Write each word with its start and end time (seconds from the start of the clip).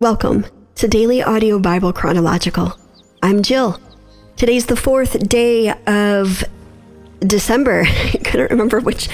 Welcome 0.00 0.46
to 0.76 0.86
Daily 0.86 1.24
Audio 1.24 1.58
Bible 1.58 1.92
Chronological. 1.92 2.78
I'm 3.20 3.42
Jill. 3.42 3.80
Today's 4.36 4.66
the 4.66 4.76
fourth 4.76 5.28
day 5.28 5.72
of 5.88 6.44
December. 7.18 7.82
I 7.84 8.20
couldn't 8.24 8.52
remember 8.52 8.78
which 8.78 9.08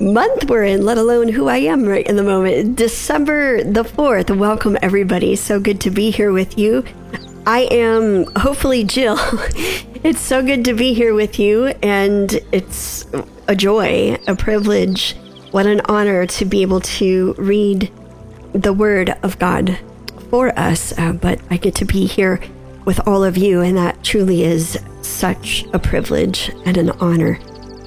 month 0.00 0.48
we're 0.48 0.64
in, 0.64 0.86
let 0.86 0.96
alone 0.96 1.28
who 1.28 1.48
I 1.48 1.58
am 1.58 1.84
right 1.84 2.06
in 2.06 2.16
the 2.16 2.22
moment. 2.22 2.76
December 2.76 3.62
the 3.62 3.82
4th. 3.82 4.34
Welcome, 4.34 4.78
everybody. 4.80 5.36
So 5.36 5.60
good 5.60 5.82
to 5.82 5.90
be 5.90 6.10
here 6.10 6.32
with 6.32 6.56
you. 6.56 6.82
I 7.46 7.68
am 7.70 8.24
hopefully 8.34 8.84
Jill. 8.84 9.18
it's 10.02 10.20
so 10.20 10.42
good 10.42 10.64
to 10.64 10.72
be 10.72 10.94
here 10.94 11.12
with 11.12 11.38
you, 11.38 11.66
and 11.82 12.32
it's 12.52 13.04
a 13.48 13.54
joy, 13.54 14.16
a 14.26 14.34
privilege, 14.34 15.14
what 15.50 15.66
an 15.66 15.82
honor 15.84 16.24
to 16.24 16.46
be 16.46 16.62
able 16.62 16.80
to 16.80 17.34
read 17.36 17.92
the 18.54 18.72
Word 18.72 19.10
of 19.22 19.38
God 19.38 19.78
for 20.32 20.58
us, 20.58 20.96
uh, 20.96 21.12
but 21.12 21.38
I 21.50 21.58
get 21.58 21.74
to 21.74 21.84
be 21.84 22.06
here 22.06 22.40
with 22.86 23.06
all 23.06 23.22
of 23.22 23.36
you, 23.36 23.60
and 23.60 23.76
that 23.76 24.02
truly 24.02 24.44
is 24.44 24.78
such 25.02 25.66
a 25.74 25.78
privilege 25.78 26.50
and 26.64 26.78
an 26.78 26.88
honor. 26.92 27.38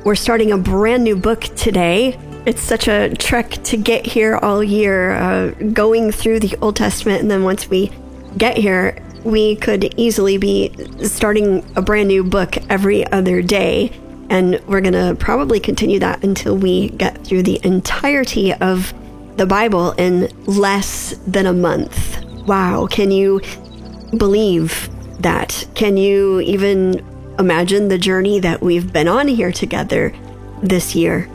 We're 0.05 0.13
starting 0.13 0.51
a 0.51 0.57
brand 0.59 1.03
new 1.03 1.15
book 1.15 1.41
today. 1.55 2.19
It's 2.45 2.61
such 2.61 2.87
a 2.87 3.15
trek 3.15 3.49
to 3.63 3.77
get 3.77 4.05
here 4.05 4.35
all 4.35 4.63
year, 4.63 5.13
uh, 5.13 5.49
going 5.73 6.11
through 6.11 6.41
the 6.41 6.55
Old 6.61 6.75
Testament, 6.75 7.23
and 7.23 7.31
then 7.31 7.43
once 7.43 7.67
we 7.67 7.91
get 8.37 8.57
here, 8.57 9.03
we 9.23 9.55
could 9.55 9.95
easily 9.97 10.37
be 10.37 10.71
starting 11.01 11.65
a 11.75 11.81
brand 11.81 12.09
new 12.09 12.23
book 12.23 12.57
every 12.69 13.11
other 13.11 13.41
day. 13.41 13.91
And 14.29 14.61
we're 14.67 14.81
going 14.81 14.93
to 14.93 15.15
probably 15.19 15.59
continue 15.59 15.97
that 15.97 16.23
until 16.23 16.55
we 16.55 16.89
get 16.89 17.25
through 17.25 17.41
the 17.41 17.59
entirety 17.63 18.53
of 18.53 18.93
the 19.35 19.47
Bible 19.47 19.93
in 19.93 20.29
less 20.45 21.15
than 21.25 21.47
a 21.47 21.53
month. 21.53 22.24
Wow, 22.45 22.85
can 22.85 23.09
you 23.11 23.41
believe 24.17 24.89
that? 25.19 25.67
Can 25.73 25.97
you 25.97 26.39
even 26.41 27.03
imagine 27.39 27.87
the 27.87 27.97
journey 27.97 28.39
that 28.39 28.61
we've 28.61 28.93
been 28.93 29.07
on 29.07 29.27
here 29.27 29.51
together 29.51 30.13
this 30.61 30.95
year? 30.95 31.29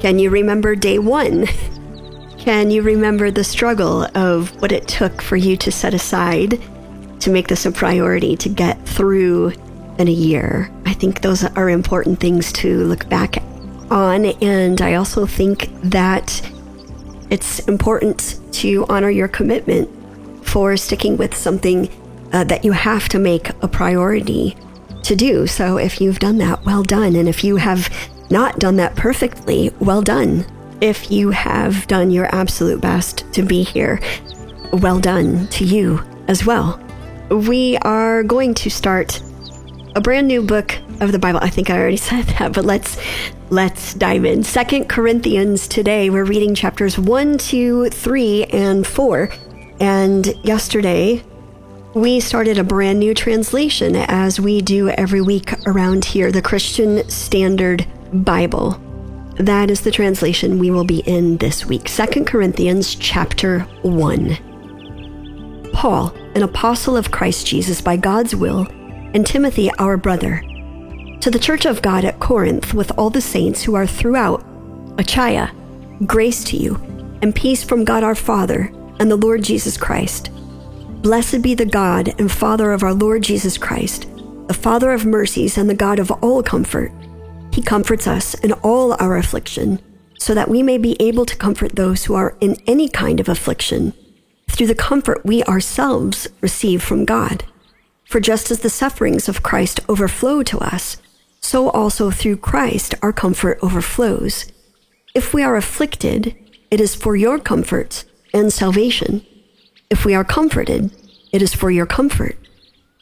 Can 0.00 0.18
you 0.18 0.28
remember 0.30 0.74
day 0.74 0.98
one? 0.98 1.46
Can 2.38 2.70
you 2.72 2.82
remember 2.82 3.30
the 3.30 3.44
struggle 3.44 4.04
of 4.16 4.60
what 4.60 4.72
it 4.72 4.88
took 4.88 5.22
for 5.22 5.36
you 5.36 5.56
to 5.58 5.70
set 5.70 5.94
aside 5.94 6.60
to 7.20 7.30
make 7.30 7.46
this 7.46 7.66
a 7.66 7.70
priority 7.70 8.36
to 8.38 8.48
get 8.48 8.84
through 8.84 9.52
in 9.98 10.08
a 10.08 10.12
year? 10.12 10.68
I 10.84 10.92
think 10.92 11.20
those 11.20 11.44
are 11.44 11.70
important 11.70 12.18
things 12.18 12.52
to 12.54 12.84
look 12.84 13.08
back 13.08 13.42
on. 13.92 14.26
And 14.42 14.82
I 14.82 14.94
also 14.94 15.24
think 15.24 15.70
that 15.82 16.42
it's 17.30 17.60
important 17.60 18.40
to 18.54 18.86
honor 18.88 19.10
your 19.10 19.28
commitment 19.28 19.88
for 20.52 20.76
sticking 20.76 21.16
with 21.16 21.34
something 21.34 21.88
uh, 22.34 22.44
that 22.44 22.62
you 22.62 22.72
have 22.72 23.08
to 23.08 23.18
make 23.18 23.48
a 23.62 23.68
priority 23.68 24.54
to 25.02 25.16
do. 25.16 25.46
So 25.46 25.78
if 25.78 25.98
you've 25.98 26.18
done 26.18 26.36
that, 26.38 26.62
well 26.66 26.82
done. 26.82 27.16
And 27.16 27.26
if 27.26 27.42
you 27.42 27.56
have 27.56 27.88
not 28.30 28.58
done 28.58 28.76
that 28.76 28.94
perfectly, 28.94 29.70
well 29.80 30.02
done. 30.02 30.44
If 30.82 31.10
you 31.10 31.30
have 31.30 31.86
done 31.86 32.10
your 32.10 32.26
absolute 32.34 32.82
best 32.82 33.24
to 33.32 33.42
be 33.42 33.62
here, 33.62 33.98
well 34.74 35.00
done 35.00 35.48
to 35.48 35.64
you 35.64 36.04
as 36.28 36.44
well. 36.44 36.78
We 37.30 37.78
are 37.78 38.22
going 38.22 38.52
to 38.54 38.68
start 38.68 39.22
a 39.96 40.02
brand 40.02 40.28
new 40.28 40.42
book 40.42 40.76
of 41.00 41.12
the 41.12 41.18
Bible. 41.18 41.40
I 41.42 41.48
think 41.48 41.70
I 41.70 41.78
already 41.78 41.96
said 42.10 42.26
that, 42.26 42.52
but 42.52 42.66
let's 42.66 42.98
let's 43.48 43.94
dive 43.94 44.26
in. 44.26 44.44
Second 44.44 44.90
Corinthians 44.90 45.66
today. 45.66 46.10
We're 46.10 46.24
reading 46.24 46.54
chapters 46.54 46.98
1, 46.98 47.38
2, 47.38 47.88
3, 47.88 48.44
and 48.44 48.86
4. 48.86 49.30
And 49.82 50.38
yesterday, 50.44 51.24
we 51.92 52.20
started 52.20 52.56
a 52.56 52.62
brand 52.62 53.00
new 53.00 53.14
translation 53.14 53.96
as 53.96 54.38
we 54.38 54.62
do 54.62 54.90
every 54.90 55.20
week 55.20 55.52
around 55.66 56.04
here 56.04 56.30
the 56.30 56.40
Christian 56.40 57.10
Standard 57.10 57.84
Bible. 58.12 58.80
That 59.38 59.72
is 59.72 59.80
the 59.80 59.90
translation 59.90 60.60
we 60.60 60.70
will 60.70 60.84
be 60.84 61.00
in 61.00 61.36
this 61.38 61.66
week. 61.66 61.88
Second 61.88 62.28
Corinthians 62.28 62.94
chapter 62.94 63.62
1. 63.82 65.72
Paul, 65.72 66.14
an 66.36 66.44
apostle 66.44 66.96
of 66.96 67.10
Christ 67.10 67.48
Jesus 67.48 67.80
by 67.80 67.96
God's 67.96 68.36
will, 68.36 68.68
and 69.14 69.26
Timothy, 69.26 69.68
our 69.80 69.96
brother, 69.96 70.44
to 71.22 71.28
the 71.28 71.40
church 71.40 71.66
of 71.66 71.82
God 71.82 72.04
at 72.04 72.20
Corinth 72.20 72.72
with 72.72 72.92
all 72.96 73.10
the 73.10 73.20
saints 73.20 73.64
who 73.64 73.74
are 73.74 73.88
throughout 73.88 74.44
Achaia, 74.96 75.52
grace 76.06 76.44
to 76.44 76.56
you, 76.56 76.76
and 77.20 77.34
peace 77.34 77.64
from 77.64 77.84
God 77.84 78.04
our 78.04 78.14
Father 78.14 78.72
and 79.02 79.10
the 79.10 79.16
Lord 79.16 79.42
Jesus 79.42 79.76
Christ. 79.76 80.30
Blessed 81.02 81.42
be 81.42 81.56
the 81.56 81.66
God 81.66 82.14
and 82.20 82.30
Father 82.30 82.70
of 82.70 82.84
our 82.84 82.94
Lord 82.94 83.24
Jesus 83.24 83.58
Christ, 83.58 84.06
the 84.46 84.54
Father 84.54 84.92
of 84.92 85.04
mercies 85.04 85.58
and 85.58 85.68
the 85.68 85.74
God 85.74 85.98
of 85.98 86.12
all 86.22 86.40
comfort. 86.40 86.92
He 87.52 87.62
comforts 87.62 88.06
us 88.06 88.34
in 88.34 88.52
all 88.52 88.92
our 89.02 89.16
affliction, 89.16 89.80
so 90.20 90.34
that 90.34 90.48
we 90.48 90.62
may 90.62 90.78
be 90.78 90.96
able 91.00 91.26
to 91.26 91.34
comfort 91.34 91.74
those 91.74 92.04
who 92.04 92.14
are 92.14 92.36
in 92.40 92.54
any 92.68 92.88
kind 92.88 93.18
of 93.18 93.28
affliction 93.28 93.92
through 94.48 94.68
the 94.68 94.74
comfort 94.76 95.26
we 95.26 95.42
ourselves 95.44 96.28
receive 96.40 96.80
from 96.80 97.04
God. 97.04 97.42
For 98.04 98.20
just 98.20 98.52
as 98.52 98.60
the 98.60 98.70
sufferings 98.70 99.28
of 99.28 99.42
Christ 99.42 99.80
overflow 99.88 100.44
to 100.44 100.58
us, 100.60 100.98
so 101.40 101.70
also 101.70 102.12
through 102.12 102.36
Christ 102.36 102.94
our 103.02 103.12
comfort 103.12 103.58
overflows. 103.62 104.46
If 105.12 105.34
we 105.34 105.42
are 105.42 105.56
afflicted, 105.56 106.36
it 106.70 106.80
is 106.80 106.94
for 106.94 107.16
your 107.16 107.40
comfort 107.40 108.04
and 108.32 108.52
salvation. 108.52 109.24
If 109.90 110.04
we 110.04 110.14
are 110.14 110.24
comforted, 110.24 110.90
it 111.32 111.42
is 111.42 111.54
for 111.54 111.70
your 111.70 111.86
comfort, 111.86 112.36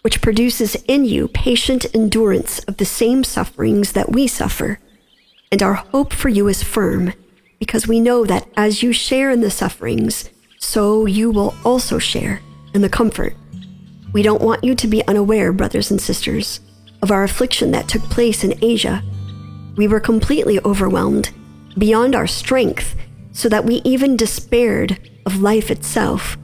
which 0.02 0.22
produces 0.22 0.76
in 0.86 1.04
you 1.04 1.28
patient 1.28 1.86
endurance 1.94 2.58
of 2.60 2.78
the 2.78 2.84
same 2.84 3.24
sufferings 3.24 3.92
that 3.92 4.12
we 4.12 4.26
suffer. 4.26 4.78
And 5.52 5.62
our 5.62 5.74
hope 5.74 6.12
for 6.12 6.28
you 6.28 6.48
is 6.48 6.62
firm, 6.62 7.12
because 7.58 7.86
we 7.86 8.00
know 8.00 8.24
that 8.24 8.48
as 8.56 8.82
you 8.82 8.92
share 8.92 9.30
in 9.30 9.40
the 9.40 9.50
sufferings, 9.50 10.30
so 10.58 11.06
you 11.06 11.30
will 11.30 11.54
also 11.64 11.98
share 11.98 12.40
in 12.74 12.82
the 12.82 12.88
comfort. 12.88 13.34
We 14.12 14.22
don't 14.22 14.42
want 14.42 14.64
you 14.64 14.74
to 14.74 14.88
be 14.88 15.06
unaware, 15.06 15.52
brothers 15.52 15.90
and 15.90 16.00
sisters, 16.00 16.60
of 17.02 17.10
our 17.10 17.22
affliction 17.22 17.70
that 17.72 17.88
took 17.88 18.02
place 18.02 18.44
in 18.44 18.62
Asia. 18.62 19.02
We 19.76 19.88
were 19.88 20.00
completely 20.00 20.60
overwhelmed, 20.64 21.30
beyond 21.78 22.14
our 22.14 22.26
strength, 22.26 22.96
so 23.32 23.48
that 23.48 23.64
we 23.64 23.76
even 23.84 24.16
despaired 24.16 25.10
of 25.30 25.42
life 25.42 25.70
itself. 25.70 26.36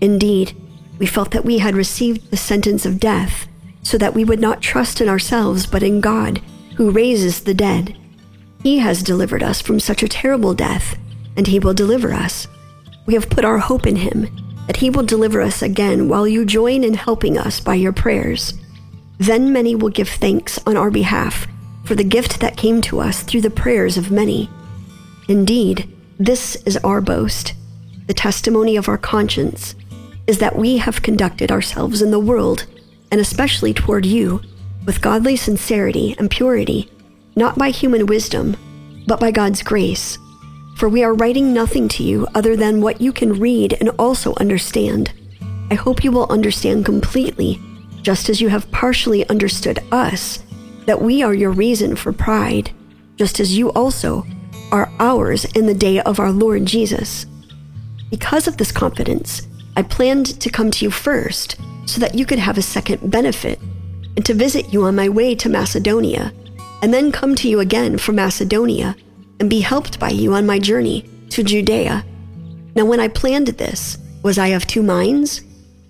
Indeed, 0.00 0.56
we 0.98 1.06
felt 1.06 1.32
that 1.32 1.44
we 1.44 1.58
had 1.58 1.74
received 1.74 2.30
the 2.30 2.36
sentence 2.36 2.86
of 2.86 3.00
death, 3.00 3.46
so 3.82 3.98
that 3.98 4.14
we 4.14 4.24
would 4.24 4.40
not 4.40 4.62
trust 4.62 5.00
in 5.00 5.08
ourselves 5.08 5.66
but 5.66 5.82
in 5.82 6.00
God, 6.00 6.40
who 6.76 6.90
raises 6.90 7.40
the 7.40 7.54
dead. 7.54 7.96
He 8.62 8.78
has 8.78 9.02
delivered 9.02 9.42
us 9.42 9.60
from 9.60 9.80
such 9.80 10.02
a 10.02 10.08
terrible 10.08 10.54
death, 10.54 10.96
and 11.36 11.46
He 11.46 11.58
will 11.58 11.74
deliver 11.74 12.12
us. 12.12 12.46
We 13.06 13.14
have 13.14 13.28
put 13.28 13.44
our 13.44 13.58
hope 13.58 13.86
in 13.86 13.96
Him, 13.96 14.28
that 14.66 14.76
He 14.76 14.88
will 14.88 15.02
deliver 15.02 15.42
us 15.42 15.60
again 15.60 16.08
while 16.08 16.26
you 16.26 16.44
join 16.44 16.84
in 16.84 16.94
helping 16.94 17.36
us 17.36 17.60
by 17.60 17.74
your 17.74 17.92
prayers. 17.92 18.54
Then 19.18 19.52
many 19.52 19.74
will 19.74 19.90
give 19.90 20.08
thanks 20.08 20.58
on 20.66 20.76
our 20.76 20.90
behalf 20.90 21.46
for 21.84 21.94
the 21.96 22.04
gift 22.04 22.40
that 22.40 22.56
came 22.56 22.80
to 22.82 23.00
us 23.00 23.22
through 23.22 23.42
the 23.42 23.50
prayers 23.50 23.98
of 23.98 24.10
many. 24.10 24.48
Indeed, 25.28 25.92
this 26.18 26.56
is 26.64 26.76
our 26.78 27.00
boast 27.00 27.54
the 28.06 28.14
testimony 28.14 28.76
of 28.76 28.88
our 28.88 28.98
conscience, 28.98 29.74
is 30.26 30.38
that 30.38 30.56
we 30.56 30.78
have 30.78 31.02
conducted 31.02 31.50
ourselves 31.50 32.02
in 32.02 32.10
the 32.10 32.18
world, 32.18 32.66
and 33.10 33.20
especially 33.20 33.74
toward 33.74 34.06
you, 34.06 34.40
with 34.86 35.02
godly 35.02 35.36
sincerity 35.36 36.14
and 36.18 36.30
purity, 36.30 36.90
not 37.36 37.58
by 37.58 37.70
human 37.70 38.06
wisdom, 38.06 38.56
but 39.06 39.20
by 39.20 39.30
God's 39.30 39.62
grace. 39.62 40.18
For 40.76 40.88
we 40.88 41.04
are 41.04 41.14
writing 41.14 41.52
nothing 41.52 41.88
to 41.88 42.02
you 42.02 42.26
other 42.34 42.56
than 42.56 42.80
what 42.80 43.00
you 43.00 43.12
can 43.12 43.38
read 43.38 43.76
and 43.80 43.90
also 43.90 44.34
understand. 44.36 45.12
I 45.70 45.74
hope 45.74 46.04
you 46.04 46.10
will 46.10 46.30
understand 46.30 46.84
completely, 46.84 47.60
just 48.02 48.28
as 48.28 48.40
you 48.40 48.48
have 48.48 48.70
partially 48.70 49.28
understood 49.28 49.78
us, 49.92 50.42
that 50.86 51.00
we 51.00 51.22
are 51.22 51.34
your 51.34 51.52
reason 51.52 51.94
for 51.94 52.12
pride, 52.12 52.72
just 53.16 53.38
as 53.38 53.56
you 53.56 53.70
also 53.72 54.26
are 54.72 54.90
ours 54.98 55.44
in 55.44 55.66
the 55.66 55.74
day 55.74 56.00
of 56.00 56.18
our 56.18 56.32
Lord 56.32 56.66
Jesus. 56.66 57.26
Because 58.12 58.46
of 58.46 58.58
this 58.58 58.70
confidence, 58.70 59.48
I 59.74 59.80
planned 59.80 60.38
to 60.42 60.50
come 60.50 60.70
to 60.70 60.84
you 60.84 60.90
first 60.90 61.56
so 61.86 61.98
that 61.98 62.14
you 62.14 62.26
could 62.26 62.38
have 62.38 62.58
a 62.58 62.62
second 62.62 63.10
benefit, 63.10 63.58
and 64.16 64.24
to 64.26 64.34
visit 64.34 64.70
you 64.70 64.84
on 64.84 64.94
my 64.94 65.08
way 65.08 65.34
to 65.36 65.48
Macedonia, 65.48 66.30
and 66.82 66.92
then 66.92 67.10
come 67.10 67.34
to 67.36 67.48
you 67.48 67.60
again 67.60 67.96
from 67.96 68.16
Macedonia 68.16 68.94
and 69.40 69.48
be 69.48 69.60
helped 69.60 69.98
by 69.98 70.10
you 70.10 70.34
on 70.34 70.44
my 70.44 70.58
journey 70.58 71.08
to 71.30 71.42
Judea. 71.42 72.04
Now, 72.74 72.84
when 72.84 73.00
I 73.00 73.08
planned 73.08 73.46
this, 73.46 73.96
was 74.22 74.36
I 74.36 74.48
of 74.48 74.66
two 74.66 74.82
minds? 74.82 75.40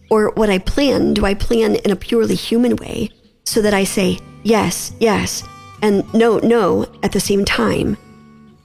Or 0.08 0.30
what 0.36 0.48
I 0.48 0.58
plan, 0.58 1.14
do 1.14 1.26
I 1.26 1.34
plan 1.34 1.74
in 1.74 1.90
a 1.90 1.96
purely 1.96 2.36
human 2.36 2.76
way, 2.76 3.10
so 3.44 3.60
that 3.62 3.74
I 3.74 3.82
say 3.82 4.20
yes, 4.44 4.92
yes, 5.00 5.42
and 5.82 6.04
no, 6.14 6.38
no 6.38 6.86
at 7.02 7.10
the 7.10 7.18
same 7.18 7.44
time? 7.44 7.96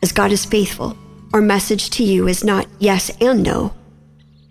As 0.04 0.12
God 0.12 0.32
is 0.32 0.46
faithful, 0.46 0.96
our 1.34 1.42
message 1.42 1.90
to 1.92 2.04
you 2.04 2.28
is 2.28 2.44
not 2.44 2.68
yes 2.80 3.12
and 3.22 3.44
no. 3.44 3.74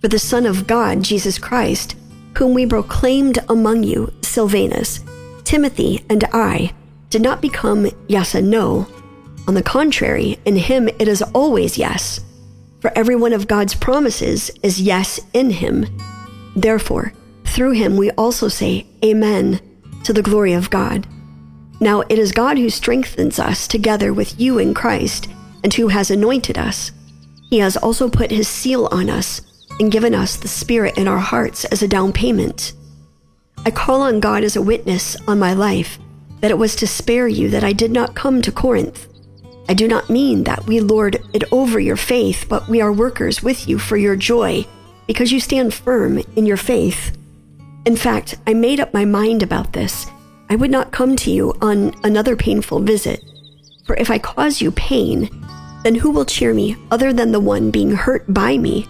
For 0.01 0.09
the 0.09 0.19
Son 0.19 0.47
of 0.47 0.67
God, 0.67 1.03
Jesus 1.03 1.39
Christ, 1.39 1.97
whom 2.37 2.53
we 2.53 2.67
proclaimed 2.67 3.39
among 3.49 3.83
you, 3.83 4.13
Silvanus, 4.21 5.01
Timothy, 5.45 6.05
and 6.11 6.25
I, 6.33 6.73
did 7.09 7.23
not 7.23 7.41
become 7.41 7.89
yes 8.09 8.35
and 8.35 8.51
no. 8.51 8.87
On 9.49 9.55
the 9.55 9.63
contrary, 9.63 10.39
in 10.45 10.57
him 10.57 10.89
it 10.89 11.09
is 11.09 11.23
always 11.23 11.79
yes. 11.79 12.21
For 12.81 12.93
every 12.97 13.17
one 13.17 13.33
of 13.33 13.49
God's 13.49 13.75
promises 13.75 14.51
is 14.63 14.81
yes 14.81 15.19
in 15.33 15.51
him. 15.51 15.87
Therefore, 16.55 17.13
through 17.45 17.73
him 17.73 17.97
we 17.97 18.11
also 18.13 18.49
say 18.49 18.87
Amen 19.05 19.61
to 20.05 20.13
the 20.13 20.23
glory 20.23 20.53
of 20.53 20.71
God. 20.71 21.07
Now 21.81 22.03
it 22.03 22.19
is 22.19 22.33
God 22.33 22.59
who 22.59 22.69
strengthens 22.71 23.39
us 23.39 23.67
together 23.67 24.13
with 24.13 24.39
you 24.39 24.59
in 24.59 24.75
Christ 24.75 25.29
and 25.67 25.75
who 25.75 25.89
has 25.89 26.13
anointed 26.13 26.57
us. 26.57 26.93
He 27.51 27.59
has 27.59 27.77
also 27.77 28.09
put 28.09 28.31
his 28.31 28.47
seal 28.47 28.87
on 28.93 29.11
us 29.11 29.41
and 29.81 29.91
given 29.91 30.15
us 30.15 30.37
the 30.37 30.47
Spirit 30.47 30.97
in 30.97 31.09
our 31.09 31.19
hearts 31.19 31.65
as 31.65 31.83
a 31.83 31.89
down 31.89 32.13
payment. 32.13 32.73
I 33.65 33.73
call 33.73 34.03
on 34.03 34.21
God 34.21 34.45
as 34.45 34.55
a 34.55 34.63
witness 34.63 35.17
on 35.27 35.41
my 35.41 35.55
life 35.55 35.99
that 36.39 36.53
it 36.53 36.59
was 36.59 36.77
to 36.77 36.87
spare 36.87 37.27
you 37.27 37.51
that 37.51 37.65
I 37.65 37.73
did 37.73 37.91
not 37.91 38.15
come 38.15 38.43
to 38.43 38.53
Corinth. 38.53 39.09
I 39.69 39.75
do 39.75 39.89
not 39.89 40.09
mean 40.09 40.45
that 40.45 40.65
we 40.67 40.79
lord 40.79 41.21
it 41.35 41.43
over 41.51 41.81
your 41.81 41.97
faith, 41.97 42.47
but 42.49 42.69
we 42.69 42.81
are 42.81 42.93
workers 42.93 43.43
with 43.43 43.69
you 43.69 43.77
for 43.77 43.97
your 43.97 44.15
joy, 44.15 44.65
because 45.09 45.33
you 45.33 45.41
stand 45.41 45.75
firm 45.75 46.19
in 46.37 46.47
your 46.47 46.57
faith. 46.57 47.19
In 47.87 47.97
fact, 47.97 48.37
I 48.47 48.55
made 48.55 48.79
up 48.79 48.95
my 48.95 49.05
mind 49.05 49.43
about 49.43 49.73
this. 49.73 50.07
I 50.49 50.55
would 50.55 50.71
not 50.71 50.93
come 50.93 51.17
to 51.17 51.33
you 51.33 51.55
on 51.61 51.93
another 52.05 52.37
painful 52.37 52.79
visit. 52.83 53.25
For 53.85 53.97
if 53.97 54.11
I 54.11 54.19
cause 54.19 54.61
you 54.61 54.71
pain, 54.73 55.31
then 55.87 55.95
who 55.95 56.11
will 56.11 56.25
cheer 56.25 56.53
me 56.53 56.77
other 56.91 57.13
than 57.13 57.31
the 57.31 57.39
one 57.39 57.71
being 57.71 57.93
hurt 57.93 58.25
by 58.35 58.59
me? 58.59 58.89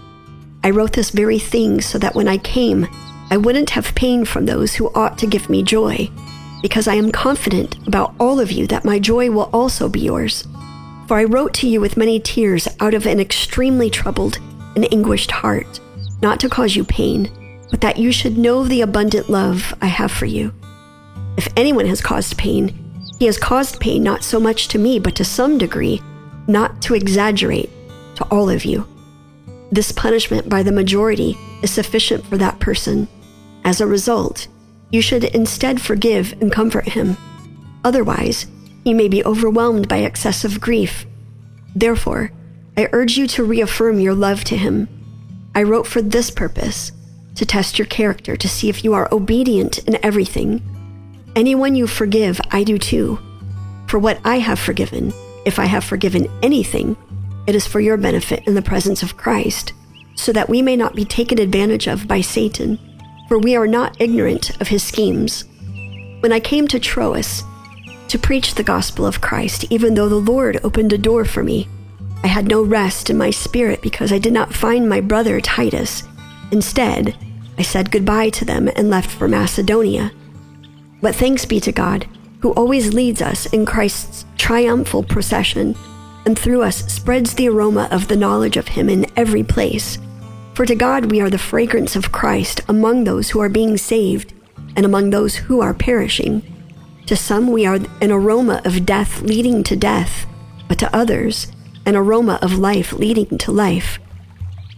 I 0.63 0.71
wrote 0.71 0.93
this 0.93 1.11
very 1.11 1.37
thing 1.37 1.79
so 1.79 1.99
that 1.99 2.15
when 2.15 2.27
I 2.27 2.39
came, 2.39 2.87
I 3.29 3.37
wouldn't 3.37 3.69
have 3.69 3.93
pain 3.93 4.25
from 4.25 4.47
those 4.47 4.73
who 4.73 4.91
ought 4.95 5.15
to 5.19 5.27
give 5.27 5.47
me 5.47 5.61
joy, 5.61 6.09
because 6.63 6.87
I 6.87 6.95
am 6.95 7.11
confident 7.11 7.77
about 7.85 8.15
all 8.19 8.39
of 8.39 8.51
you 8.51 8.65
that 8.67 8.83
my 8.83 8.97
joy 8.97 9.29
will 9.29 9.51
also 9.53 9.87
be 9.87 9.99
yours. 9.99 10.47
For 11.07 11.17
I 11.17 11.25
wrote 11.25 11.53
to 11.55 11.67
you 11.67 11.79
with 11.79 11.97
many 11.97 12.19
tears 12.19 12.67
out 12.79 12.95
of 12.95 13.05
an 13.05 13.19
extremely 13.19 13.91
troubled 13.91 14.39
and 14.75 14.91
anguished 14.91 15.29
heart, 15.29 15.79
not 16.23 16.39
to 16.39 16.49
cause 16.49 16.75
you 16.75 16.83
pain, 16.83 17.29
but 17.69 17.81
that 17.81 17.97
you 17.97 18.11
should 18.11 18.39
know 18.39 18.63
the 18.63 18.81
abundant 18.81 19.29
love 19.29 19.71
I 19.83 19.85
have 19.85 20.11
for 20.11 20.25
you. 20.25 20.51
If 21.37 21.47
anyone 21.55 21.85
has 21.85 22.01
caused 22.01 22.39
pain, 22.39 22.75
he 23.19 23.27
has 23.27 23.37
caused 23.37 23.79
pain 23.79 24.01
not 24.01 24.23
so 24.23 24.39
much 24.39 24.67
to 24.69 24.79
me, 24.79 24.97
but 24.97 25.15
to 25.17 25.23
some 25.23 25.59
degree, 25.59 26.01
not 26.47 26.81
to 26.83 26.95
exaggerate, 26.95 27.69
to 28.15 28.23
all 28.25 28.49
of 28.49 28.65
you. 28.65 28.87
This 29.71 29.91
punishment 29.91 30.49
by 30.49 30.63
the 30.63 30.71
majority 30.71 31.37
is 31.61 31.71
sufficient 31.71 32.25
for 32.25 32.37
that 32.37 32.59
person. 32.59 33.07
As 33.63 33.81
a 33.81 33.87
result, 33.87 34.47
you 34.89 35.01
should 35.01 35.25
instead 35.25 35.81
forgive 35.81 36.33
and 36.41 36.51
comfort 36.51 36.89
him. 36.89 37.17
Otherwise, 37.83 38.47
he 38.83 38.93
may 38.93 39.07
be 39.07 39.23
overwhelmed 39.25 39.87
by 39.87 39.97
excessive 39.97 40.61
grief. 40.61 41.05
Therefore, 41.75 42.31
I 42.77 42.87
urge 42.93 43.17
you 43.17 43.27
to 43.27 43.43
reaffirm 43.43 43.99
your 43.99 44.13
love 44.13 44.43
to 44.45 44.55
him. 44.57 44.87
I 45.53 45.63
wrote 45.63 45.87
for 45.87 46.01
this 46.01 46.31
purpose 46.31 46.91
to 47.35 47.45
test 47.45 47.77
your 47.77 47.87
character 47.87 48.37
to 48.37 48.47
see 48.47 48.69
if 48.69 48.83
you 48.83 48.93
are 48.93 49.09
obedient 49.11 49.79
in 49.79 50.03
everything. 50.03 50.61
Anyone 51.35 51.75
you 51.75 51.87
forgive, 51.87 52.39
I 52.51 52.63
do 52.63 52.77
too. 52.77 53.19
For 53.87 53.99
what 53.99 54.19
I 54.23 54.39
have 54.39 54.59
forgiven, 54.59 55.13
if 55.47 55.59
I 55.59 55.65
have 55.65 55.85
forgiven 55.85 56.27
anything, 56.43 56.97
it 57.47 57.55
is 57.55 57.65
for 57.65 57.79
your 57.79 57.95
benefit 57.95 58.45
in 58.45 58.53
the 58.53 58.61
presence 58.61 59.01
of 59.01 59.15
Christ, 59.15 59.71
so 60.15 60.33
that 60.33 60.49
we 60.49 60.61
may 60.61 60.75
not 60.75 60.93
be 60.93 61.05
taken 61.05 61.39
advantage 61.39 61.87
of 61.87 62.05
by 62.05 62.19
Satan, 62.19 62.77
for 63.29 63.39
we 63.39 63.55
are 63.55 63.65
not 63.65 63.95
ignorant 64.01 64.59
of 64.59 64.67
his 64.67 64.83
schemes. 64.83 65.45
When 66.19 66.33
I 66.33 66.41
came 66.41 66.67
to 66.67 66.81
Troas 66.81 67.45
to 68.09 68.19
preach 68.19 68.55
the 68.55 68.63
gospel 68.63 69.05
of 69.05 69.21
Christ, 69.21 69.63
even 69.69 69.93
though 69.93 70.09
the 70.09 70.15
Lord 70.15 70.59
opened 70.65 70.91
a 70.91 70.97
door 70.97 71.23
for 71.23 71.43
me, 71.43 71.69
I 72.25 72.27
had 72.27 72.49
no 72.49 72.61
rest 72.61 73.09
in 73.09 73.17
my 73.17 73.29
spirit 73.29 73.81
because 73.81 74.11
I 74.11 74.17
did 74.17 74.33
not 74.33 74.53
find 74.53 74.89
my 74.89 74.99
brother 74.99 75.39
Titus. 75.39 76.03
Instead, 76.51 77.15
I 77.57 77.61
said 77.61 77.91
goodbye 77.91 78.31
to 78.31 78.43
them 78.43 78.69
and 78.75 78.89
left 78.89 79.09
for 79.09 79.29
Macedonia. 79.29 80.11
But 81.01 81.15
thanks 81.15 81.45
be 81.45 81.61
to 81.61 81.71
God, 81.71 82.05
who 82.39 82.51
always 82.53 82.93
leads 82.93 83.21
us 83.21 83.45
in 83.47 83.65
Christ's 83.65 84.25
triumphal 84.37 85.03
procession 85.03 85.75
and 86.25 86.37
through 86.37 86.61
us 86.61 86.91
spreads 86.91 87.33
the 87.33 87.47
aroma 87.47 87.87
of 87.89 88.07
the 88.07 88.17
knowledge 88.17 88.57
of 88.57 88.67
Him 88.67 88.89
in 88.89 89.05
every 89.15 89.43
place. 89.43 89.97
For 90.53 90.65
to 90.65 90.75
God 90.75 91.09
we 91.09 91.21
are 91.21 91.29
the 91.29 91.37
fragrance 91.37 91.95
of 91.95 92.11
Christ 92.11 92.61
among 92.67 93.03
those 93.03 93.29
who 93.29 93.39
are 93.39 93.47
being 93.47 93.77
saved 93.77 94.33
and 94.75 94.85
among 94.85 95.09
those 95.09 95.35
who 95.35 95.61
are 95.61 95.73
perishing. 95.73 96.41
To 97.05 97.15
some 97.15 97.51
we 97.51 97.65
are 97.65 97.79
an 98.01 98.11
aroma 98.11 98.61
of 98.65 98.85
death 98.85 99.21
leading 99.21 99.63
to 99.63 99.75
death, 99.77 100.25
but 100.67 100.77
to 100.79 100.93
others, 100.93 101.47
an 101.85 101.95
aroma 101.95 102.39
of 102.41 102.59
life 102.59 102.91
leading 102.91 103.37
to 103.37 103.51
life. 103.53 103.97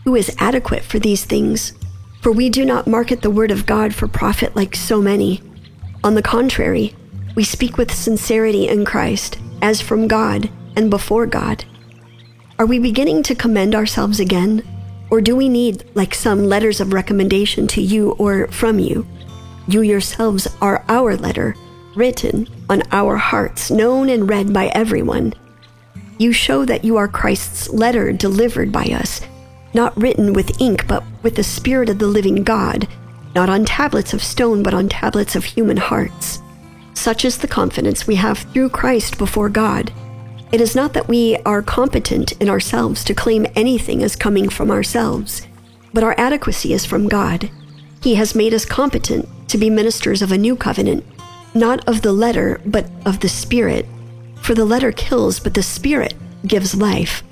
Who 0.03 0.15
is 0.15 0.35
adequate 0.37 0.83
for 0.83 0.99
these 0.99 1.25
things? 1.25 1.73
For 2.21 2.31
we 2.31 2.49
do 2.49 2.63
not 2.63 2.85
market 2.85 3.23
the 3.23 3.31
word 3.31 3.49
of 3.49 3.65
God 3.65 3.95
for 3.95 4.07
profit 4.07 4.55
like 4.55 4.75
so 4.75 5.01
many. 5.01 5.41
On 6.03 6.13
the 6.13 6.21
contrary, 6.21 6.93
we 7.35 7.43
speak 7.43 7.77
with 7.77 7.93
sincerity 7.93 8.67
in 8.67 8.85
Christ, 8.85 9.39
as 9.61 9.81
from 9.81 10.07
God 10.07 10.49
and 10.75 10.89
before 10.89 11.25
God. 11.25 11.65
Are 12.57 12.65
we 12.65 12.79
beginning 12.79 13.23
to 13.23 13.35
commend 13.35 13.75
ourselves 13.75 14.19
again? 14.19 14.63
Or 15.09 15.21
do 15.21 15.35
we 15.35 15.49
need, 15.49 15.85
like 15.95 16.13
some 16.13 16.45
letters 16.45 16.79
of 16.79 16.93
recommendation 16.93 17.67
to 17.67 17.81
you 17.81 18.11
or 18.11 18.47
from 18.47 18.79
you? 18.79 19.07
You 19.67 19.81
yourselves 19.81 20.47
are 20.61 20.83
our 20.87 21.15
letter, 21.15 21.55
written 21.95 22.47
on 22.69 22.83
our 22.91 23.17
hearts, 23.17 23.71
known 23.71 24.09
and 24.09 24.29
read 24.29 24.53
by 24.53 24.67
everyone. 24.67 25.33
You 26.17 26.31
show 26.31 26.65
that 26.65 26.83
you 26.83 26.97
are 26.97 27.07
Christ's 27.07 27.69
letter 27.69 28.11
delivered 28.11 28.71
by 28.71 28.85
us, 28.85 29.21
not 29.73 29.95
written 29.97 30.33
with 30.33 30.59
ink, 30.59 30.87
but 30.87 31.03
with 31.23 31.35
the 31.35 31.43
Spirit 31.43 31.89
of 31.89 31.99
the 31.99 32.07
living 32.07 32.43
God, 32.43 32.87
not 33.35 33.49
on 33.49 33.63
tablets 33.63 34.13
of 34.13 34.21
stone, 34.21 34.63
but 34.63 34.73
on 34.73 34.89
tablets 34.89 35.35
of 35.35 35.43
human 35.43 35.77
hearts. 35.77 36.41
Such 36.93 37.25
is 37.25 37.37
the 37.37 37.47
confidence 37.47 38.07
we 38.07 38.15
have 38.15 38.39
through 38.39 38.69
Christ 38.69 39.17
before 39.17 39.49
God. 39.49 39.93
It 40.51 40.61
is 40.61 40.75
not 40.75 40.93
that 40.93 41.07
we 41.07 41.37
are 41.45 41.61
competent 41.61 42.31
in 42.41 42.49
ourselves 42.49 43.03
to 43.05 43.13
claim 43.13 43.45
anything 43.55 44.03
as 44.03 44.15
coming 44.15 44.49
from 44.49 44.71
ourselves, 44.71 45.47
but 45.93 46.03
our 46.03 46.15
adequacy 46.17 46.73
is 46.73 46.85
from 46.85 47.07
God. 47.07 47.51
He 48.01 48.15
has 48.15 48.35
made 48.35 48.53
us 48.53 48.65
competent 48.65 49.27
to 49.49 49.57
be 49.57 49.69
ministers 49.69 50.21
of 50.21 50.31
a 50.31 50.37
new 50.37 50.55
covenant, 50.55 51.05
not 51.53 51.87
of 51.87 52.01
the 52.01 52.13
letter, 52.13 52.61
but 52.65 52.89
of 53.05 53.19
the 53.19 53.29
Spirit 53.29 53.85
for 54.41 54.53
the 54.55 54.65
letter 54.65 54.91
kills, 54.91 55.39
but 55.39 55.53
the 55.53 55.63
Spirit 55.63 56.13
gives 56.45 56.75
life. 56.75 57.23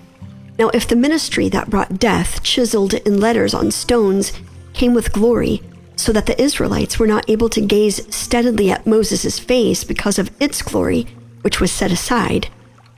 Now, 0.60 0.70
if 0.70 0.88
the 0.88 0.96
ministry 0.96 1.50
that 1.50 1.70
brought 1.70 2.00
death, 2.00 2.44
chiseled 2.44 2.94
in 2.94 3.20
letters 3.20 3.54
on 3.54 3.72
stones, 3.72 4.34
came 4.74 4.94
with 4.94 5.14
glory, 5.14 5.62
so 5.98 6.14
that 6.14 6.26
the 6.26 6.42
Israelites 6.42 6.98
were 6.98 7.08
not 7.08 7.30
able 7.30 7.50
to 7.50 7.60
gaze 7.60 8.16
steadily 8.16 8.72
at 8.72 8.88
Moses' 8.88 9.40
face 9.40 9.84
because 9.84 10.18
of 10.18 10.32
its 10.40 10.62
glory, 10.62 11.06
which 11.42 11.60
was 11.60 11.72
set 11.72 11.92
aside, 11.92 12.48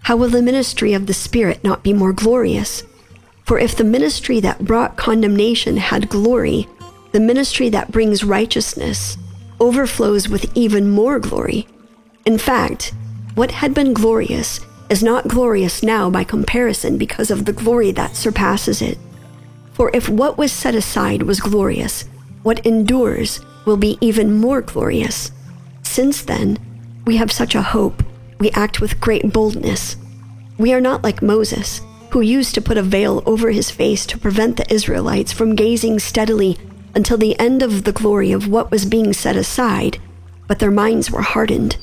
how 0.03 0.15
will 0.15 0.29
the 0.29 0.41
ministry 0.41 0.93
of 0.93 1.07
the 1.07 1.13
Spirit 1.13 1.63
not 1.63 1.83
be 1.83 1.93
more 1.93 2.13
glorious? 2.13 2.83
For 3.45 3.57
if 3.57 3.75
the 3.75 3.83
ministry 3.83 4.39
that 4.41 4.65
brought 4.65 4.97
condemnation 4.97 5.77
had 5.77 6.09
glory, 6.09 6.67
the 7.11 7.19
ministry 7.19 7.69
that 7.69 7.91
brings 7.91 8.23
righteousness 8.23 9.17
overflows 9.59 10.29
with 10.29 10.55
even 10.55 10.89
more 10.89 11.19
glory. 11.19 11.67
In 12.25 12.37
fact, 12.37 12.93
what 13.35 13.51
had 13.51 13.73
been 13.73 13.93
glorious 13.93 14.59
is 14.89 15.03
not 15.03 15.27
glorious 15.27 15.83
now 15.83 16.09
by 16.09 16.23
comparison 16.23 16.97
because 16.97 17.31
of 17.31 17.45
the 17.45 17.53
glory 17.53 17.91
that 17.91 18.15
surpasses 18.15 18.81
it. 18.81 18.97
For 19.73 19.91
if 19.93 20.09
what 20.09 20.37
was 20.37 20.51
set 20.51 20.75
aside 20.75 21.23
was 21.23 21.39
glorious, 21.39 22.05
what 22.43 22.65
endures 22.65 23.39
will 23.65 23.77
be 23.77 23.97
even 24.01 24.37
more 24.37 24.61
glorious. 24.61 25.31
Since 25.83 26.23
then, 26.23 26.57
we 27.05 27.17
have 27.17 27.31
such 27.31 27.55
a 27.55 27.61
hope, 27.61 28.03
we 28.39 28.51
act 28.51 28.79
with 28.79 29.01
great 29.01 29.33
boldness. 29.33 29.97
We 30.57 30.73
are 30.73 30.81
not 30.81 31.03
like 31.03 31.21
Moses, 31.21 31.81
who 32.11 32.21
used 32.21 32.55
to 32.55 32.61
put 32.61 32.77
a 32.77 32.83
veil 32.83 33.21
over 33.25 33.51
his 33.51 33.69
face 33.69 34.05
to 34.07 34.17
prevent 34.17 34.57
the 34.57 34.73
Israelites 34.73 35.31
from 35.31 35.55
gazing 35.55 35.99
steadily 35.99 36.57
until 36.95 37.17
the 37.17 37.39
end 37.39 37.61
of 37.61 37.83
the 37.83 37.91
glory 37.91 38.31
of 38.31 38.47
what 38.47 38.71
was 38.71 38.85
being 38.85 39.13
set 39.13 39.35
aside, 39.35 39.99
but 40.47 40.59
their 40.59 40.71
minds 40.71 41.11
were 41.11 41.21
hardened. 41.21 41.77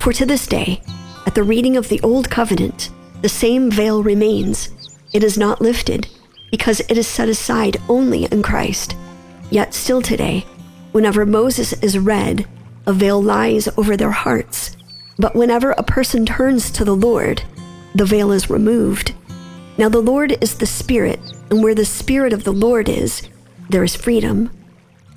For 0.00 0.12
to 0.12 0.26
this 0.26 0.46
day, 0.46 0.82
at 1.26 1.34
the 1.34 1.42
reading 1.42 1.76
of 1.76 1.88
the 1.88 2.00
Old 2.02 2.30
Covenant, 2.30 2.90
the 3.22 3.28
same 3.28 3.70
veil 3.70 4.02
remains. 4.02 4.68
It 5.14 5.24
is 5.24 5.38
not 5.38 5.62
lifted, 5.62 6.08
because 6.50 6.80
it 6.80 6.98
is 6.98 7.08
set 7.08 7.28
aside 7.28 7.78
only 7.88 8.26
in 8.26 8.42
Christ. 8.42 8.94
Yet 9.54 9.72
still 9.72 10.02
today, 10.02 10.44
whenever 10.90 11.24
Moses 11.24 11.74
is 11.74 11.96
read, 11.96 12.44
a 12.86 12.92
veil 12.92 13.22
lies 13.22 13.68
over 13.78 13.96
their 13.96 14.10
hearts. 14.10 14.76
But 15.16 15.36
whenever 15.36 15.70
a 15.70 15.84
person 15.84 16.26
turns 16.26 16.72
to 16.72 16.84
the 16.84 16.96
Lord, 16.96 17.44
the 17.94 18.04
veil 18.04 18.32
is 18.32 18.50
removed. 18.50 19.14
Now 19.78 19.88
the 19.88 20.00
Lord 20.00 20.36
is 20.42 20.58
the 20.58 20.66
Spirit, 20.66 21.20
and 21.50 21.62
where 21.62 21.76
the 21.76 21.84
Spirit 21.84 22.32
of 22.32 22.42
the 22.42 22.52
Lord 22.52 22.88
is, 22.88 23.28
there 23.70 23.84
is 23.84 23.94
freedom. 23.94 24.50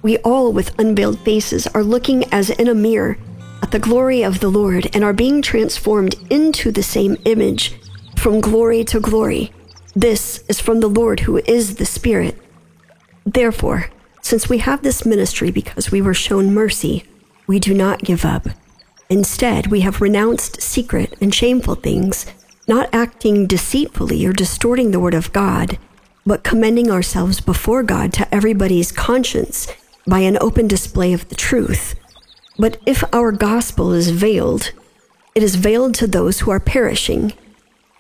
We 0.04 0.20
all, 0.20 0.54
with 0.54 0.78
unveiled 0.78 1.20
faces, 1.22 1.66
are 1.74 1.82
looking 1.82 2.32
as 2.32 2.52
in 2.52 2.68
a 2.68 2.76
mirror 2.76 3.18
at 3.64 3.72
the 3.72 3.80
glory 3.80 4.22
of 4.22 4.40
the 4.40 4.50
Lord 4.50 4.88
and 4.94 5.04
are 5.04 5.14
being 5.14 5.42
transformed 5.42 6.14
into 6.30 6.72
the 6.72 6.84
same 6.84 7.18
image 7.26 7.74
from 8.18 8.40
glory 8.40 8.84
to 8.84 9.00
glory. 9.00 9.52
This 9.96 10.44
is 10.48 10.60
from 10.60 10.80
the 10.80 10.90
Lord 10.90 11.22
who 11.22 11.38
is 11.38 11.78
the 11.78 11.88
Spirit. 11.88 12.38
Therefore, 13.26 13.90
since 14.22 14.50
we 14.50 14.58
have 14.60 14.84
this 14.84 15.06
ministry 15.06 15.52
because 15.52 15.92
we 15.92 16.02
were 16.02 16.14
shown 16.14 16.54
mercy, 16.54 17.06
we 17.48 17.60
do 17.60 17.74
not 17.74 18.04
give 18.04 18.26
up. 18.26 18.48
Instead, 19.10 19.68
we 19.68 19.82
have 19.82 20.02
renounced 20.02 20.62
secret 20.62 21.16
and 21.22 21.34
shameful 21.34 21.76
things, 21.76 22.26
not 22.68 22.90
acting 22.94 23.48
deceitfully 23.48 24.26
or 24.26 24.34
distorting 24.34 24.92
the 24.92 25.00
word 25.00 25.14
of 25.14 25.32
God, 25.32 25.78
but 26.26 26.44
commending 26.44 26.92
ourselves 26.92 27.40
before 27.40 27.84
God 27.84 28.12
to 28.14 28.36
everybody's 28.36 28.92
conscience 28.92 29.68
by 30.06 30.20
an 30.20 30.38
open 30.42 30.68
display 30.68 31.14
of 31.14 31.30
the 31.30 31.36
truth. 31.36 31.96
But 32.60 32.78
if 32.86 33.04
our 33.14 33.32
gospel 33.32 33.94
is 33.94 34.10
veiled, 34.10 34.72
it 35.36 35.44
is 35.44 35.56
veiled 35.56 35.96
to 35.96 36.08
those 36.08 36.42
who 36.42 36.52
are 36.52 36.60
perishing. 36.60 37.32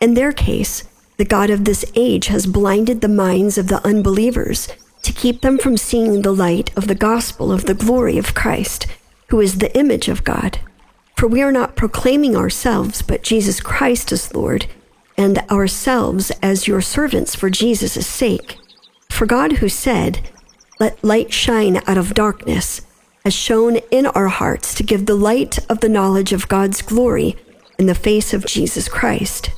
In 0.02 0.14
their 0.14 0.34
case, 0.34 0.84
the 1.18 1.26
God 1.26 1.50
of 1.50 1.64
this 1.64 1.86
age 1.96 2.28
has 2.28 2.46
blinded 2.46 3.00
the 3.00 3.08
minds 3.08 3.58
of 3.58 3.68
the 3.68 3.86
unbelievers 3.88 4.68
to 5.08 5.14
keep 5.14 5.40
them 5.40 5.58
from 5.58 5.78
seeing 5.78 6.22
the 6.22 6.34
light 6.34 6.76
of 6.76 6.88
the 6.88 6.96
gospel 6.96 7.50
of 7.50 7.64
the 7.64 7.74
glory 7.74 8.18
of 8.18 8.36
Christ, 8.36 8.88
who 9.30 9.40
is 9.40 9.60
the 9.60 9.76
image 9.78 10.10
of 10.10 10.26
God. 10.26 10.60
For 11.16 11.28
we 11.28 11.42
are 11.42 11.52
not 11.52 11.78
proclaiming 11.78 12.36
ourselves, 12.36 13.02
but 13.02 13.24
Jesus 13.24 13.62
Christ 13.62 14.12
as 14.12 14.34
Lord, 14.36 14.66
and 15.18 15.40
ourselves 15.50 16.30
as 16.44 16.68
your 16.68 16.82
servants 16.82 17.36
for 17.36 17.50
Jesus' 17.50 18.06
sake. 18.06 18.58
For 19.10 19.26
God, 19.26 19.54
who 19.54 19.70
said, 19.70 20.30
Let 20.78 21.02
light 21.02 21.32
shine 21.32 21.78
out 21.88 21.98
of 21.98 22.14
darkness, 22.14 22.82
has 23.24 23.34
shone 23.34 23.78
in 23.90 24.08
our 24.08 24.28
hearts 24.28 24.76
to 24.76 24.84
give 24.84 25.06
the 25.06 25.16
light 25.16 25.58
of 25.70 25.80
the 25.80 25.90
knowledge 25.90 26.34
of 26.34 26.50
God's 26.50 26.82
glory 26.82 27.38
in 27.80 27.86
the 27.86 27.96
face 27.96 28.34
of 28.34 28.46
Jesus 28.46 28.90
Christ. 28.90 29.52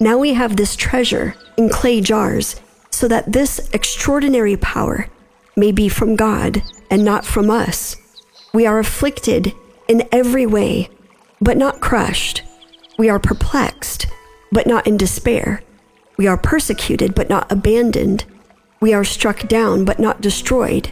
Now 0.00 0.18
we 0.18 0.34
have 0.34 0.56
this 0.56 0.74
treasure 0.74 1.36
in 1.56 1.68
clay 1.68 2.00
jars, 2.00 2.56
so 2.94 3.08
that 3.08 3.32
this 3.32 3.68
extraordinary 3.72 4.56
power 4.56 5.08
may 5.56 5.72
be 5.72 5.88
from 5.88 6.16
God 6.16 6.62
and 6.90 7.04
not 7.04 7.24
from 7.24 7.50
us. 7.50 7.96
We 8.52 8.66
are 8.66 8.78
afflicted 8.78 9.52
in 9.88 10.08
every 10.12 10.46
way, 10.46 10.88
but 11.40 11.56
not 11.56 11.80
crushed. 11.80 12.42
We 12.96 13.08
are 13.08 13.18
perplexed, 13.18 14.06
but 14.52 14.66
not 14.66 14.86
in 14.86 14.96
despair. 14.96 15.62
We 16.16 16.28
are 16.28 16.36
persecuted, 16.36 17.14
but 17.14 17.28
not 17.28 17.50
abandoned. 17.50 18.24
We 18.80 18.94
are 18.94 19.04
struck 19.04 19.48
down, 19.48 19.84
but 19.84 19.98
not 19.98 20.20
destroyed. 20.20 20.90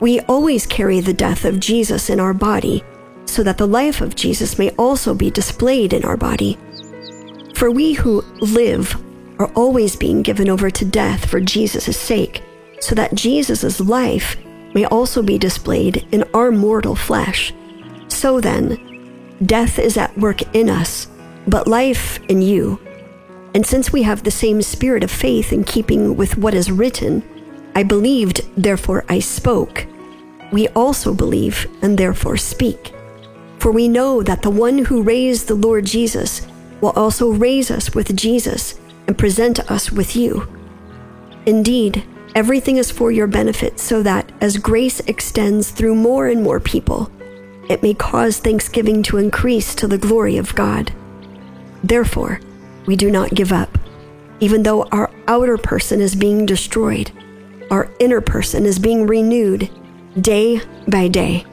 We 0.00 0.20
always 0.20 0.66
carry 0.66 1.00
the 1.00 1.14
death 1.14 1.46
of 1.46 1.60
Jesus 1.60 2.10
in 2.10 2.20
our 2.20 2.34
body, 2.34 2.84
so 3.24 3.42
that 3.42 3.56
the 3.56 3.66
life 3.66 4.02
of 4.02 4.14
Jesus 4.14 4.58
may 4.58 4.70
also 4.72 5.14
be 5.14 5.30
displayed 5.30 5.94
in 5.94 6.04
our 6.04 6.18
body. 6.18 6.58
For 7.54 7.70
we 7.70 7.94
who 7.94 8.20
live 8.40 9.02
are 9.38 9.50
always 9.54 9.96
being 9.96 10.22
given 10.22 10.48
over 10.48 10.70
to 10.70 10.84
death 10.84 11.28
for 11.28 11.40
Jesus' 11.40 11.96
sake, 11.98 12.42
so 12.80 12.94
that 12.94 13.14
Jesus' 13.14 13.80
life 13.80 14.36
may 14.74 14.84
also 14.86 15.22
be 15.22 15.38
displayed 15.38 16.06
in 16.12 16.24
our 16.34 16.50
mortal 16.50 16.94
flesh. 16.94 17.52
So 18.08 18.40
then, 18.40 19.36
death 19.44 19.78
is 19.78 19.96
at 19.96 20.16
work 20.18 20.42
in 20.54 20.68
us, 20.68 21.08
but 21.46 21.66
life 21.66 22.18
in 22.28 22.42
you. 22.42 22.80
And 23.54 23.64
since 23.64 23.92
we 23.92 24.02
have 24.02 24.22
the 24.22 24.30
same 24.30 24.60
spirit 24.62 25.02
of 25.02 25.10
faith 25.10 25.52
in 25.52 25.64
keeping 25.64 26.16
with 26.16 26.36
what 26.36 26.54
is 26.54 26.70
written, 26.70 27.22
I 27.74 27.82
believed, 27.82 28.42
therefore 28.56 29.04
I 29.08 29.18
spoke. 29.18 29.86
We 30.52 30.68
also 30.68 31.14
believe, 31.14 31.66
and 31.82 31.96
therefore 31.98 32.36
speak. 32.36 32.94
For 33.58 33.72
we 33.72 33.88
know 33.88 34.22
that 34.22 34.42
the 34.42 34.50
one 34.50 34.78
who 34.78 35.02
raised 35.02 35.48
the 35.48 35.54
Lord 35.54 35.84
Jesus 35.84 36.46
will 36.80 36.90
also 36.90 37.32
raise 37.32 37.70
us 37.70 37.94
with 37.94 38.14
Jesus 38.16 38.78
and 39.06 39.18
present 39.18 39.70
us 39.70 39.90
with 39.90 40.16
you. 40.16 40.48
Indeed, 41.46 42.04
everything 42.34 42.76
is 42.76 42.90
for 42.90 43.10
your 43.10 43.26
benefit, 43.26 43.78
so 43.78 44.02
that 44.02 44.30
as 44.40 44.58
grace 44.58 45.00
extends 45.00 45.70
through 45.70 45.94
more 45.94 46.26
and 46.26 46.42
more 46.42 46.60
people, 46.60 47.10
it 47.68 47.82
may 47.82 47.94
cause 47.94 48.38
thanksgiving 48.38 49.02
to 49.04 49.18
increase 49.18 49.74
to 49.74 49.86
the 49.88 49.98
glory 49.98 50.36
of 50.36 50.54
God. 50.54 50.92
Therefore, 51.82 52.40
we 52.86 52.96
do 52.96 53.10
not 53.10 53.34
give 53.34 53.52
up. 53.52 53.78
Even 54.40 54.62
though 54.62 54.84
our 54.92 55.10
outer 55.26 55.56
person 55.56 56.00
is 56.00 56.14
being 56.14 56.46
destroyed, 56.46 57.10
our 57.70 57.90
inner 57.98 58.20
person 58.20 58.64
is 58.64 58.78
being 58.78 59.06
renewed 59.06 59.70
day 60.20 60.60
by 60.88 61.08
day. 61.08 61.44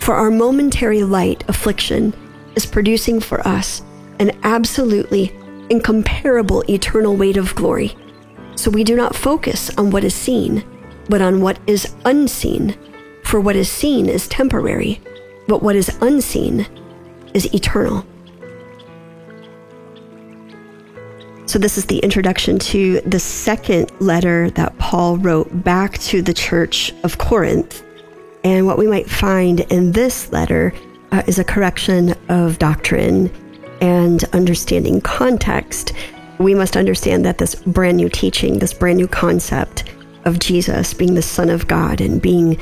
For 0.00 0.14
our 0.14 0.30
momentary 0.30 1.02
light 1.02 1.44
affliction 1.48 2.14
is 2.56 2.66
producing 2.66 3.20
for 3.20 3.46
us 3.46 3.82
an 4.18 4.32
absolutely 4.42 5.28
incomparable 5.70 6.62
eternal 6.68 7.16
weight 7.16 7.36
of 7.36 7.54
glory. 7.54 7.96
So 8.56 8.70
we 8.70 8.84
do 8.84 8.96
not 8.96 9.16
focus 9.16 9.70
on 9.78 9.90
what 9.90 10.04
is 10.04 10.14
seen, 10.14 10.64
but 11.08 11.22
on 11.22 11.40
what 11.40 11.58
is 11.66 11.94
unseen. 12.04 12.76
For 13.24 13.40
what 13.40 13.56
is 13.56 13.70
seen 13.70 14.08
is 14.08 14.28
temporary, 14.28 15.00
but 15.46 15.62
what 15.62 15.76
is 15.76 15.96
unseen 16.02 16.66
is 17.32 17.52
eternal. 17.54 18.04
So, 21.46 21.58
this 21.58 21.78
is 21.78 21.86
the 21.86 21.98
introduction 21.98 22.60
to 22.60 23.00
the 23.00 23.18
second 23.18 23.90
letter 24.00 24.50
that 24.50 24.78
Paul 24.78 25.16
wrote 25.16 25.64
back 25.64 25.98
to 25.98 26.22
the 26.22 26.32
church 26.32 26.94
of 27.02 27.18
Corinth. 27.18 27.82
And 28.44 28.66
what 28.66 28.78
we 28.78 28.86
might 28.86 29.10
find 29.10 29.60
in 29.60 29.90
this 29.90 30.30
letter 30.30 30.72
uh, 31.10 31.22
is 31.26 31.40
a 31.40 31.44
correction 31.44 32.14
of 32.28 32.60
doctrine 32.60 33.30
and 33.80 34.24
understanding 34.32 35.00
context. 35.00 35.92
We 36.38 36.54
must 36.54 36.76
understand 36.76 37.24
that 37.24 37.38
this 37.38 37.54
brand 37.54 37.96
new 37.96 38.08
teaching, 38.08 38.58
this 38.58 38.72
brand 38.72 38.98
new 38.98 39.08
concept 39.08 39.84
of 40.24 40.38
Jesus 40.38 40.94
being 40.94 41.14
the 41.14 41.22
Son 41.22 41.50
of 41.50 41.66
God 41.66 42.00
and 42.00 42.20
being 42.20 42.58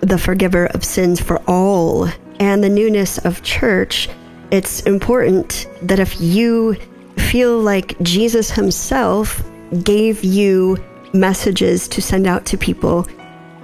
the 0.00 0.18
forgiver 0.18 0.66
of 0.66 0.84
sins 0.84 1.20
for 1.20 1.40
all 1.46 2.08
and 2.40 2.62
the 2.62 2.68
newness 2.68 3.18
of 3.18 3.42
church, 3.42 4.08
it's 4.50 4.80
important 4.82 5.66
that 5.82 5.98
if 5.98 6.20
you 6.20 6.76
feel 7.16 7.60
like 7.60 7.98
Jesus 8.02 8.50
himself 8.50 9.42
gave 9.82 10.22
you 10.24 10.82
messages 11.14 11.88
to 11.88 12.02
send 12.02 12.26
out 12.26 12.44
to 12.46 12.58
people, 12.58 13.06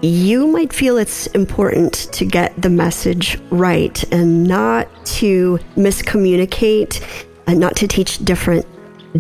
you 0.01 0.47
might 0.47 0.73
feel 0.73 0.97
it's 0.97 1.27
important 1.29 1.95
to 2.13 2.25
get 2.25 2.61
the 2.61 2.71
message 2.71 3.41
right 3.51 4.05
and 4.13 4.45
not 4.45 4.89
to 5.05 5.59
miscommunicate 5.77 7.03
and 7.49 7.59
not 7.59 7.75
to 7.77 7.89
teach 7.89 8.19
different 8.19 8.65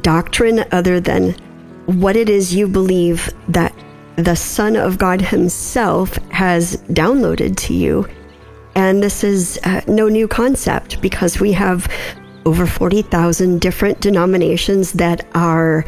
doctrine 0.03 0.65
other 0.71 1.01
than 1.01 1.33
what 1.87 2.15
it 2.15 2.29
is 2.29 2.55
you 2.55 2.69
believe 2.69 3.31
that 3.49 3.75
the 4.17 4.37
Son 4.37 4.77
of 4.77 4.99
God 4.99 5.21
Himself 5.21 6.17
has 6.31 6.77
downloaded 6.89 7.57
to 7.57 7.75
you. 7.75 8.07
And 8.75 9.03
this 9.03 9.25
is 9.25 9.59
uh, 9.65 9.81
no 9.89 10.09
new 10.09 10.29
concept 10.29 11.01
because 11.01 11.41
we 11.41 11.53
have 11.53 11.91
over 12.45 12.67
40,000 12.67 13.61
different 13.61 14.01
denominations 14.01 14.93
that 14.93 15.27
are 15.35 15.85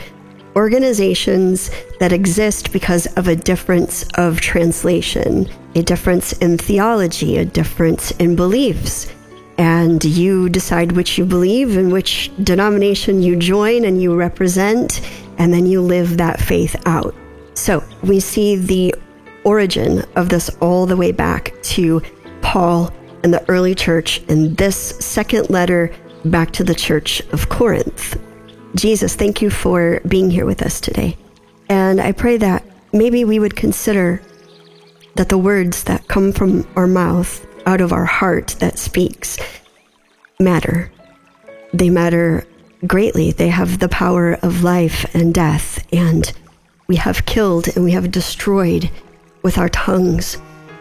organizations 0.57 1.71
that 1.99 2.13
exist 2.13 2.73
because 2.73 3.07
of 3.17 3.29
a 3.29 3.37
difference 3.37 4.05
of 4.15 4.41
translation, 4.41 5.49
a 5.75 5.83
difference 5.83 6.33
in 6.35 6.59
theology, 6.59 7.37
a 7.37 7.45
difference 7.45 8.11
in 8.13 8.37
beliefs. 8.37 9.13
And 9.59 10.03
you 10.05 10.49
decide 10.49 10.93
which 10.93 11.19
you 11.19 11.27
believe 11.27 11.77
and 11.77 11.93
which 11.93 12.31
denomination 12.43 13.23
you 13.23 13.37
join 13.37 13.85
and 13.85 14.01
you 14.01 14.15
represent, 14.15 15.01
and 15.39 15.53
then 15.53 15.67
you 15.67 15.83
live 15.83 16.17
that 16.17 16.41
faith 16.41 16.75
out. 16.87 17.15
So 17.55 17.85
we 18.03 18.21
see 18.21 18.57
the 18.57 18.95
origin 19.45 20.05
of 20.17 20.29
this 20.29 20.49
all 20.61 20.87
the 20.87 20.97
way 20.97 21.13
back 21.13 21.53
to 21.63 22.01
Paul 22.41 22.93
and 23.23 23.33
the 23.35 23.47
early 23.51 23.75
church 23.75 24.23
in 24.29 24.55
this 24.55 24.77
second 24.77 25.51
letter 25.51 25.95
back 26.25 26.53
to 26.53 26.65
the 26.65 26.75
church 26.75 27.21
of 27.33 27.49
Corinth. 27.49 28.19
Jesus, 28.75 29.15
thank 29.15 29.43
you 29.43 29.51
for 29.51 30.01
being 30.07 30.31
here 30.31 30.47
with 30.47 30.63
us 30.63 30.81
today. 30.81 31.17
And 31.69 32.01
I 32.01 32.13
pray 32.13 32.37
that 32.39 32.65
maybe 32.93 33.25
we 33.25 33.39
would 33.39 33.57
consider 33.57 34.23
that 35.17 35.29
the 35.29 35.39
words 35.39 35.85
that 35.85 36.09
come 36.09 36.33
from 36.33 36.67
our 36.77 36.87
mouth, 36.87 37.47
out 37.67 37.81
of 37.81 37.93
our 37.93 38.05
heart 38.05 38.57
that 38.61 38.79
speaks, 38.79 39.39
matter. 40.39 40.91
They 41.73 41.91
matter 41.91 42.47
greatly. 42.87 43.33
They 43.33 43.49
have 43.49 43.79
the 43.79 43.89
power 43.89 44.35
of 44.43 44.63
life 44.63 45.15
and 45.15 45.35
death, 45.35 45.87
and 45.93 46.33
we 46.87 46.97
have 46.97 47.27
killed 47.27 47.69
and 47.75 47.85
we 47.85 47.93
have 47.93 48.11
destroyed 48.11 48.91
with 49.43 49.59
our 49.59 49.69
tongues 49.69 50.39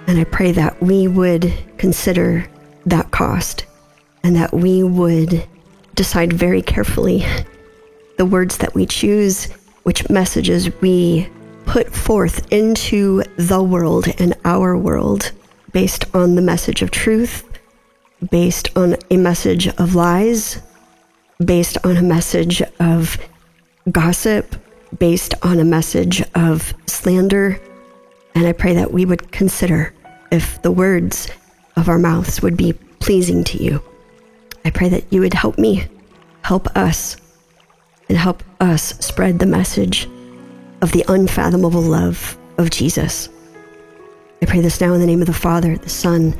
and 0.09 0.17
I 0.17 0.23
pray 0.23 0.51
that 0.53 0.81
we 0.81 1.07
would 1.07 1.53
consider 1.77 2.43
that 2.87 3.11
cost 3.11 3.67
and 4.23 4.35
that 4.35 4.51
we 4.51 4.81
would 4.81 5.47
decide 5.93 6.33
very 6.33 6.63
carefully 6.63 7.23
the 8.19 8.25
words 8.25 8.57
that 8.57 8.75
we 8.75 8.85
choose, 8.85 9.45
which 9.83 10.09
messages 10.09 10.69
we 10.81 11.29
put 11.65 11.95
forth 11.95 12.51
into 12.51 13.23
the 13.37 13.63
world 13.63 14.07
and 14.19 14.35
our 14.43 14.77
world 14.77 15.31
based 15.71 16.03
on 16.13 16.35
the 16.35 16.41
message 16.41 16.81
of 16.81 16.91
truth, 16.91 17.47
based 18.29 18.77
on 18.77 18.97
a 19.09 19.15
message 19.15 19.69
of 19.69 19.95
lies, 19.95 20.61
based 21.45 21.77
on 21.85 21.95
a 21.95 22.01
message 22.01 22.61
of 22.81 23.17
gossip, 23.89 24.53
based 24.97 25.33
on 25.41 25.57
a 25.57 25.63
message 25.63 26.21
of 26.35 26.73
slander. 26.87 27.57
And 28.35 28.45
I 28.45 28.51
pray 28.51 28.73
that 28.73 28.91
we 28.91 29.05
would 29.05 29.31
consider 29.31 29.93
if 30.29 30.61
the 30.61 30.71
words 30.71 31.29
of 31.77 31.87
our 31.87 31.97
mouths 31.97 32.41
would 32.41 32.57
be 32.57 32.73
pleasing 32.99 33.45
to 33.45 33.63
you. 33.63 33.81
I 34.65 34.71
pray 34.71 34.89
that 34.89 35.05
you 35.09 35.21
would 35.21 35.33
help 35.33 35.57
me, 35.57 35.85
help 36.43 36.67
us, 36.75 37.15
and 38.09 38.17
help 38.17 38.43
us 38.59 38.95
spread 38.99 39.39
the 39.39 39.45
message 39.45 40.09
of 40.81 40.91
the 40.91 41.05
unfathomable 41.07 41.81
love 41.81 42.37
of 42.57 42.69
Jesus. 42.69 43.29
I 44.41 44.45
pray 44.45 44.61
this 44.61 44.81
now 44.81 44.93
in 44.93 44.99
the 44.99 45.05
name 45.05 45.21
of 45.21 45.27
the 45.27 45.33
Father, 45.33 45.77
the 45.77 45.89
Son, 45.89 46.35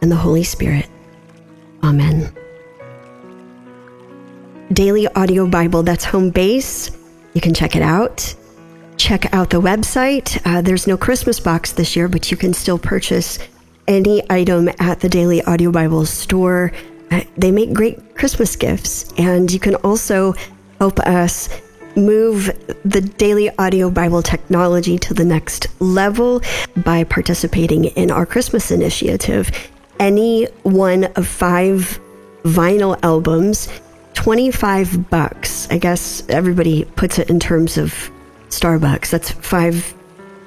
and 0.00 0.10
the 0.10 0.16
Holy 0.16 0.44
Spirit. 0.44 0.88
Amen. 1.82 2.32
Daily 4.72 5.08
Audio 5.08 5.46
Bible, 5.46 5.82
that's 5.82 6.04
home 6.04 6.30
base. 6.30 6.90
You 7.34 7.40
can 7.40 7.54
check 7.54 7.74
it 7.74 7.82
out. 7.82 8.34
Check 8.96 9.32
out 9.34 9.50
the 9.50 9.60
website. 9.60 10.40
Uh, 10.44 10.60
there's 10.60 10.86
no 10.86 10.96
Christmas 10.96 11.40
box 11.40 11.72
this 11.72 11.96
year, 11.96 12.06
but 12.06 12.30
you 12.30 12.36
can 12.36 12.52
still 12.52 12.78
purchase 12.78 13.38
any 13.88 14.22
item 14.30 14.68
at 14.78 15.00
the 15.00 15.08
Daily 15.08 15.42
Audio 15.42 15.72
Bible 15.72 16.06
store. 16.06 16.72
Uh, 17.10 17.22
they 17.36 17.50
make 17.50 17.72
great 17.72 18.14
Christmas 18.14 18.54
gifts, 18.54 19.12
and 19.18 19.50
you 19.50 19.58
can 19.58 19.74
also 19.76 20.34
help 20.80 20.98
us 21.00 21.48
move 21.94 22.46
the 22.84 23.02
daily 23.18 23.50
audio 23.58 23.90
Bible 23.90 24.22
technology 24.22 24.98
to 24.98 25.12
the 25.12 25.24
next 25.24 25.66
level 25.80 26.40
by 26.78 27.04
participating 27.04 27.84
in 27.84 28.10
our 28.10 28.24
Christmas 28.24 28.70
initiative. 28.70 29.50
Any 29.98 30.46
one 30.62 31.04
of 31.16 31.26
five 31.26 32.00
vinyl 32.44 32.98
albums, 33.02 33.68
25 34.14 35.10
bucks. 35.10 35.68
I 35.70 35.76
guess 35.76 36.22
everybody 36.30 36.84
puts 36.84 37.18
it 37.18 37.28
in 37.28 37.38
terms 37.38 37.76
of 37.76 38.10
Starbucks. 38.48 39.10
That's 39.10 39.30
five, 39.30 39.94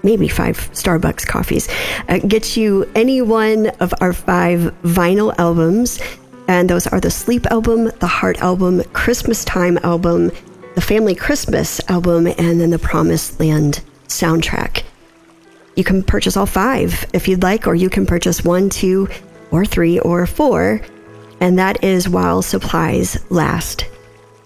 maybe 0.01 0.27
five 0.27 0.57
Starbucks 0.71 1.27
coffees. 1.27 1.69
Uh, 2.09 2.17
gets 2.19 2.57
you 2.57 2.89
any 2.95 3.21
one 3.21 3.67
of 3.79 3.93
our 4.01 4.13
five 4.13 4.73
vinyl 4.81 5.35
albums. 5.37 5.99
And 6.47 6.69
those 6.69 6.87
are 6.87 6.99
the 6.99 7.11
Sleep 7.11 7.45
album, 7.47 7.91
the 7.99 8.07
Heart 8.07 8.39
album, 8.39 8.83
Christmas 8.93 9.45
Time 9.45 9.77
album, 9.83 10.31
the 10.75 10.81
Family 10.81 11.15
Christmas 11.15 11.79
album, 11.89 12.27
and 12.27 12.59
then 12.59 12.69
the 12.71 12.79
Promised 12.79 13.39
Land 13.39 13.81
soundtrack. 14.07 14.83
You 15.75 15.83
can 15.83 16.03
purchase 16.03 16.37
all 16.37 16.45
five 16.45 17.05
if 17.13 17.27
you'd 17.27 17.43
like, 17.43 17.67
or 17.67 17.75
you 17.75 17.89
can 17.89 18.05
purchase 18.05 18.43
one, 18.43 18.69
two, 18.69 19.07
or 19.51 19.65
three, 19.65 19.99
or 19.99 20.25
four, 20.27 20.81
and 21.39 21.57
that 21.59 21.83
is 21.83 22.09
while 22.09 22.41
supplies 22.41 23.23
last. 23.31 23.85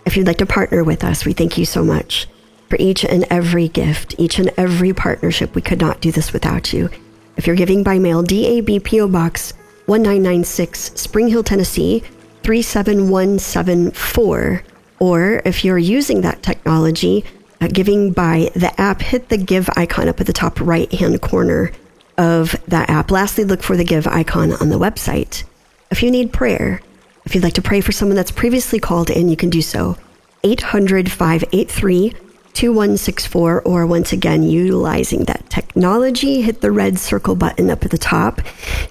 If 0.06 0.16
you'd 0.16 0.28
like 0.28 0.38
to 0.38 0.46
partner 0.46 0.84
with 0.84 1.04
us, 1.04 1.26
we 1.26 1.34
thank 1.34 1.58
you 1.58 1.66
so 1.66 1.84
much 1.84 2.28
for 2.70 2.78
each 2.80 3.04
and 3.06 3.26
every 3.30 3.68
gift, 3.68 4.16
each 4.18 4.40
and 4.40 4.52
every 4.58 4.94
partnership. 4.94 5.56
We 5.56 5.62
could 5.62 5.82
not 5.82 6.02
do 6.02 6.12
this 6.12 6.34
without 6.34 6.74
you. 6.74 6.90
If 7.36 7.46
you're 7.46 7.56
giving 7.56 7.84
by 7.84 8.00
mail, 8.00 8.24
DAB 8.24 8.84
PO 8.84 9.08
Box 9.10 9.54
1996, 9.88 10.92
Spring 10.96 11.30
Hill, 11.30 11.44
Tennessee 11.44 12.04
37174 12.44 14.64
or 15.00 15.42
if 15.46 15.66
you're 15.66 15.78
using 15.78 16.22
that 16.22 16.42
technology, 16.42 17.24
uh, 17.62 17.68
giving 17.68 18.12
by 18.12 18.50
the 18.56 18.80
app, 18.80 19.02
hit 19.02 19.30
the 19.30 19.38
give 19.38 19.70
icon 19.76 20.08
up 20.08 20.20
at 20.20 20.28
the 20.28 20.34
top 20.34 20.60
right 20.60 20.92
hand 20.94 21.22
corner 21.22 21.72
of 22.18 22.56
that 22.68 22.90
app. 22.90 23.12
Lastly, 23.12 23.44
look 23.44 23.62
for 23.62 23.78
the 23.78 23.84
give 23.84 24.08
icon 24.08 24.54
on 24.54 24.70
the 24.70 24.80
website. 24.80 25.44
If 25.92 26.02
you 26.02 26.12
need 26.12 26.34
prayer, 26.34 26.82
if 27.26 27.36
you'd 27.36 27.44
like 27.44 27.54
to 27.54 27.62
pray 27.62 27.82
for 27.82 27.92
someone 27.92 28.16
that's 28.16 28.32
previously 28.32 28.80
called 28.80 29.10
in, 29.10 29.30
you 29.30 29.36
can 29.36 29.50
do 29.50 29.62
so. 29.62 29.98
800 30.44 31.12
583 31.12 32.14
2164, 32.58 33.62
or 33.62 33.86
once 33.86 34.12
again, 34.12 34.42
utilizing 34.42 35.26
that 35.26 35.48
technology, 35.48 36.42
hit 36.42 36.62
the 36.62 36.72
red 36.72 36.98
circle 36.98 37.36
button 37.36 37.70
up 37.70 37.86
at 37.86 37.92
the 37.92 38.00
top. 38.00 38.42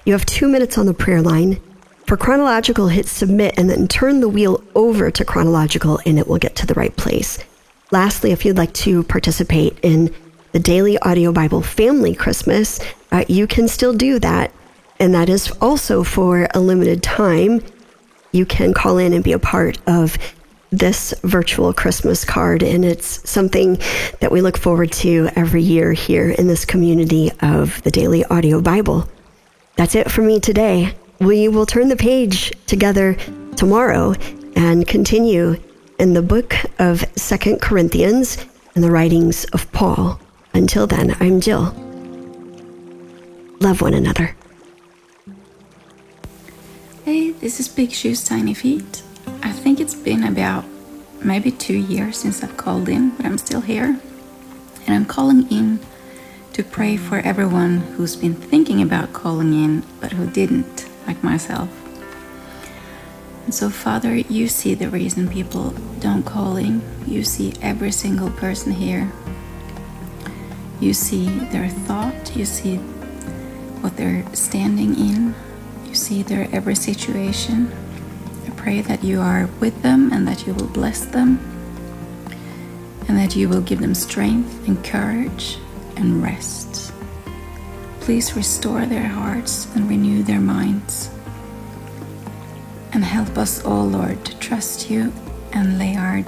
You 0.05 0.13
have 0.13 0.25
two 0.25 0.47
minutes 0.47 0.77
on 0.77 0.85
the 0.85 0.93
prayer 0.93 1.21
line. 1.21 1.59
For 2.05 2.15
chronological, 2.15 2.87
hit 2.87 3.07
submit 3.07 3.55
and 3.57 3.69
then 3.69 3.89
turn 3.89 4.21
the 4.21 4.29
wheel 4.29 4.63
over 4.73 5.11
to 5.11 5.25
chronological 5.25 5.99
and 6.05 6.17
it 6.17 6.29
will 6.29 6.37
get 6.37 6.55
to 6.55 6.65
the 6.65 6.75
right 6.75 6.95
place. 6.95 7.39
Lastly, 7.91 8.31
if 8.31 8.45
you'd 8.45 8.55
like 8.55 8.71
to 8.75 9.03
participate 9.03 9.77
in 9.81 10.15
the 10.53 10.59
Daily 10.59 10.97
Audio 10.99 11.33
Bible 11.33 11.61
Family 11.61 12.15
Christmas, 12.15 12.79
uh, 13.11 13.25
you 13.27 13.47
can 13.47 13.67
still 13.67 13.91
do 13.91 14.17
that. 14.19 14.53
And 14.97 15.13
that 15.13 15.27
is 15.27 15.51
also 15.59 16.05
for 16.05 16.47
a 16.53 16.61
limited 16.61 17.03
time. 17.03 17.61
You 18.31 18.45
can 18.45 18.73
call 18.73 18.97
in 18.97 19.11
and 19.11 19.25
be 19.25 19.33
a 19.33 19.39
part 19.39 19.77
of 19.87 20.17
this 20.71 21.13
virtual 21.23 21.73
Christmas 21.73 22.25
card. 22.25 22.63
And 22.63 22.83
it's 22.83 23.29
something 23.29 23.79
that 24.19 24.31
we 24.31 24.41
look 24.41 24.57
forward 24.57 24.91
to 24.93 25.29
every 25.35 25.61
year 25.61 25.93
here 25.93 26.29
in 26.29 26.47
this 26.47 26.65
community 26.65 27.31
of 27.41 27.81
the 27.83 27.91
Daily 27.91 28.25
Audio 28.25 28.61
Bible. 28.61 29.09
That's 29.75 29.95
it 29.95 30.11
for 30.11 30.21
me 30.21 30.39
today. 30.39 30.95
We 31.19 31.47
will 31.47 31.65
turn 31.65 31.89
the 31.89 31.95
page 31.95 32.51
together 32.65 33.15
tomorrow 33.55 34.13
and 34.55 34.87
continue 34.87 35.61
in 35.99 36.13
the 36.13 36.21
book 36.21 36.55
of 36.79 37.05
Second 37.15 37.61
Corinthians 37.61 38.37
and 38.75 38.83
the 38.83 38.91
writings 38.91 39.45
of 39.45 39.71
Paul. 39.71 40.19
Until 40.53 40.87
then, 40.87 41.15
I'm 41.19 41.41
Jill. 41.41 41.73
Love 43.59 43.81
one 43.81 43.93
another. 43.93 44.35
Hey, 47.05 47.31
this 47.31 47.59
is 47.59 47.67
Big 47.67 47.91
Shoes 47.91 48.23
Tiny 48.23 48.53
Feet. 48.53 49.01
I 49.47 49.53
think 49.53 49.79
it's 49.79 49.95
been 49.95 50.25
about 50.25 50.65
maybe 51.23 51.51
two 51.51 51.77
years 51.77 52.17
since 52.17 52.43
I've 52.43 52.57
called 52.57 52.89
in, 52.89 53.11
but 53.11 53.25
I'm 53.25 53.37
still 53.37 53.61
here. 53.61 53.97
And 54.85 54.93
I'm 54.93 55.05
calling 55.05 55.49
in 55.49 55.79
to 56.51 56.65
pray 56.65 56.97
for 56.97 57.19
everyone 57.19 57.77
who's 57.77 58.17
been 58.17 58.35
thinking 58.35 58.81
about 58.81 59.13
calling 59.13 59.53
in 59.53 59.83
but 60.01 60.11
who 60.11 60.29
didn't 60.29 60.89
like 61.07 61.23
myself. 61.23 61.69
And 63.45 63.55
so, 63.55 63.69
Father, 63.69 64.17
you 64.17 64.49
see 64.49 64.73
the 64.73 64.89
reason 64.89 65.29
people 65.29 65.69
don't 66.01 66.23
call 66.23 66.57
in. 66.57 66.81
You 67.07 67.23
see 67.23 67.53
every 67.61 67.93
single 67.93 68.31
person 68.31 68.73
here. 68.73 69.09
You 70.81 70.93
see 70.93 71.29
their 71.53 71.69
thought. 71.69 72.35
You 72.35 72.43
see 72.43 72.75
what 73.79 73.95
they're 73.95 74.25
standing 74.35 74.93
in. 74.95 75.35
You 75.85 75.95
see 75.95 76.21
their 76.21 76.49
every 76.51 76.75
situation. 76.75 77.71
Pray 78.67 78.81
that 78.81 79.01
you 79.01 79.21
are 79.21 79.47
with 79.61 79.81
them 79.81 80.11
and 80.11 80.27
that 80.27 80.45
you 80.45 80.53
will 80.53 80.67
bless 80.67 81.05
them 81.05 81.39
and 83.07 83.17
that 83.17 83.33
you 83.33 83.47
will 83.47 83.61
give 83.61 83.79
them 83.79 83.95
strength 83.95 84.67
and 84.67 84.83
courage 84.83 85.57
and 85.95 86.21
rest. 86.21 86.91
Please 88.01 88.35
restore 88.35 88.85
their 88.85 89.07
hearts 89.07 89.73
and 89.73 89.89
renew 89.89 90.21
their 90.21 90.41
minds. 90.41 91.09
And 92.91 93.05
help 93.05 93.37
us 93.37 93.63
all, 93.63 93.85
Lord, 93.85 94.25
to 94.25 94.37
trust 94.37 94.89
you 94.89 95.13
and 95.53 95.79
lay 95.79 95.95
our 95.95 96.25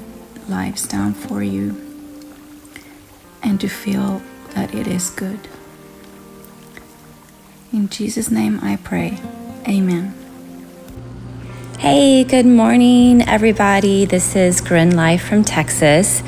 lives 0.48 0.88
down 0.88 1.16
for 1.16 1.44
you 1.44 1.76
and 3.44 3.60
to 3.60 3.68
feel 3.68 4.22
that 4.52 4.74
it 4.74 4.88
is 4.88 5.10
good. 5.10 5.50
In 7.74 7.90
Jesus' 7.90 8.32
name 8.32 8.62
I 8.64 8.78
pray. 8.78 9.20
Amen. 9.68 10.19
Hey, 11.80 12.26
good 12.26 12.46
morning, 12.46 13.22
everybody. 13.22 14.04
This 14.04 14.36
is 14.36 14.60
Corinne 14.60 14.98
Life 14.98 15.26
from 15.26 15.46
Texas. 15.46 16.22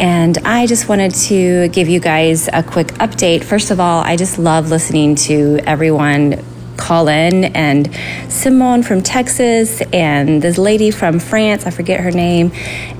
And 0.00 0.36
I 0.38 0.66
just 0.66 0.88
wanted 0.88 1.14
to 1.14 1.68
give 1.68 1.88
you 1.88 2.00
guys 2.00 2.48
a 2.52 2.64
quick 2.64 2.88
update. 2.94 3.44
First 3.44 3.70
of 3.70 3.78
all, 3.78 4.00
I 4.00 4.16
just 4.16 4.40
love 4.40 4.70
listening 4.70 5.14
to 5.14 5.60
everyone 5.60 6.44
call 6.76 7.06
in 7.06 7.44
and 7.44 7.88
Simone 8.28 8.82
from 8.82 9.00
Texas 9.00 9.82
and 9.92 10.42
this 10.42 10.58
lady 10.58 10.90
from 10.90 11.20
France, 11.20 11.64
I 11.64 11.70
forget 11.70 12.00
her 12.00 12.10
name, 12.10 12.50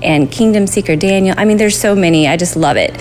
and 0.01 0.31
Kingdom 0.31 0.67
Seeker 0.67 0.95
Daniel. 0.95 1.35
I 1.37 1.43
mean, 1.43 1.57
there's 1.57 1.77
so 1.77 1.95
many. 1.95 2.29
I 2.29 2.37
just 2.37 2.55
love 2.55 2.77
it. 2.77 2.97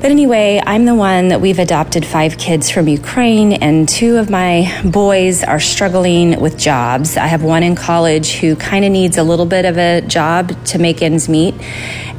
But 0.00 0.10
anyway, 0.10 0.62
I'm 0.64 0.86
the 0.86 0.94
one 0.94 1.28
that 1.28 1.42
we've 1.42 1.58
adopted 1.58 2.06
five 2.06 2.38
kids 2.38 2.70
from 2.70 2.88
Ukraine, 2.88 3.52
and 3.52 3.86
two 3.86 4.16
of 4.16 4.30
my 4.30 4.80
boys 4.82 5.44
are 5.44 5.60
struggling 5.60 6.40
with 6.40 6.56
jobs. 6.56 7.18
I 7.18 7.26
have 7.26 7.42
one 7.42 7.62
in 7.62 7.74
college 7.74 8.36
who 8.36 8.56
kind 8.56 8.86
of 8.86 8.92
needs 8.92 9.18
a 9.18 9.22
little 9.22 9.44
bit 9.44 9.66
of 9.66 9.76
a 9.76 10.00
job 10.00 10.64
to 10.68 10.78
make 10.78 11.02
ends 11.02 11.28
meet. 11.28 11.54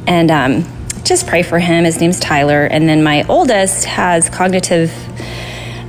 And 0.06 0.30
um, 0.30 0.64
just 1.02 1.26
pray 1.26 1.42
for 1.42 1.58
him. 1.58 1.82
His 1.82 2.00
name's 2.00 2.20
Tyler. 2.20 2.66
And 2.66 2.88
then 2.88 3.02
my 3.02 3.24
oldest 3.28 3.84
has 3.86 4.30
cognitive 4.30 4.92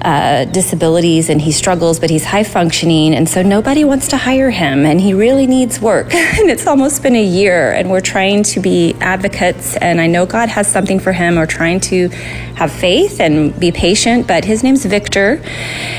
uh, 0.03 0.45
disabilities 0.45 1.29
and 1.29 1.41
he 1.41 1.51
struggles, 1.51 1.99
but 1.99 2.09
he's 2.09 2.25
high 2.25 2.43
functioning. 2.43 3.13
And 3.13 3.27
so 3.27 3.41
nobody 3.41 3.85
wants 3.85 4.09
to 4.09 4.17
hire 4.17 4.49
him 4.49 4.85
and 4.85 4.99
he 4.99 5.13
really 5.13 5.47
needs 5.47 5.79
work. 5.79 6.13
and 6.13 6.49
it's 6.49 6.67
almost 6.67 7.03
been 7.03 7.15
a 7.15 7.23
year 7.23 7.71
and 7.71 7.89
we're 7.89 8.01
trying 8.01 8.43
to 8.43 8.59
be 8.59 8.93
advocates. 8.99 9.75
And 9.77 10.01
I 10.01 10.07
know 10.07 10.25
God 10.25 10.49
has 10.49 10.67
something 10.67 10.99
for 10.99 11.13
him. 11.13 11.35
We're 11.35 11.45
trying 11.45 11.79
to 11.81 12.09
have 12.55 12.71
faith 12.71 13.19
and 13.19 13.57
be 13.59 13.71
patient, 13.71 14.27
but 14.27 14.45
his 14.45 14.63
name's 14.63 14.85
Victor. 14.85 15.41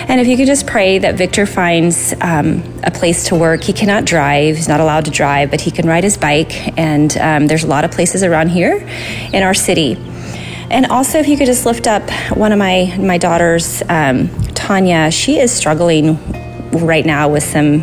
And 0.09 0.21
if 0.21 0.27
you 0.27 0.37
could 0.37 0.47
just 0.47 0.67
pray 0.67 0.99
that 0.99 1.15
Victor 1.17 1.47
finds 1.47 2.13
um, 2.21 2.63
a 2.83 2.91
place 2.91 3.25
to 3.29 3.35
work, 3.35 3.63
he 3.63 3.73
cannot 3.73 4.05
drive, 4.05 4.57
he's 4.57 4.69
not 4.69 4.81
allowed 4.81 5.07
to 5.07 5.11
drive, 5.11 5.51
but 5.51 5.61
he 5.61 5.71
can 5.71 5.87
ride 5.87 6.05
his 6.05 6.17
bike. 6.17 6.79
And 6.79 7.17
um, 7.19 7.47
there's 7.47 7.65
a 7.65 7.69
lot 7.69 7.85
of 7.85 7.91
places 7.91 8.23
around 8.23 8.49
here 8.49 8.77
in 9.33 9.43
our 9.43 9.55
city. 9.55 9.97
And 10.71 10.87
also, 10.87 11.19
if 11.19 11.29
you 11.29 11.37
could 11.37 11.47
just 11.47 11.67
lift 11.67 11.87
up 11.87 12.09
one 12.37 12.53
of 12.53 12.59
my 12.59 12.97
my 12.99 13.19
daughters, 13.19 13.83
um, 13.89 14.29
Tanya. 14.55 15.11
She 15.11 15.39
is 15.39 15.53
struggling 15.53 16.19
right 16.71 17.05
now 17.05 17.29
with 17.29 17.43
some 17.43 17.81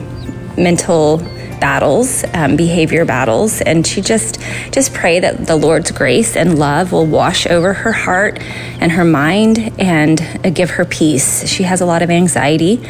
mental 0.57 1.17
battles, 1.59 2.25
um, 2.33 2.55
behavior 2.55 3.05
battles, 3.05 3.61
and 3.61 3.85
she 3.85 4.01
just 4.01 4.41
just 4.71 4.93
pray 4.93 5.19
that 5.19 5.45
the 5.45 5.55
Lord's 5.55 5.91
grace 5.91 6.35
and 6.35 6.57
love 6.57 6.91
will 6.91 7.05
wash 7.05 7.45
over 7.45 7.73
her 7.73 7.91
heart 7.91 8.39
and 8.79 8.91
her 8.91 9.05
mind 9.05 9.71
and 9.79 10.19
uh, 10.43 10.49
give 10.49 10.71
her 10.71 10.85
peace. 10.85 11.47
She 11.47 11.63
has 11.63 11.81
a 11.81 11.85
lot 11.85 12.01
of 12.01 12.09
anxiety, 12.09 12.83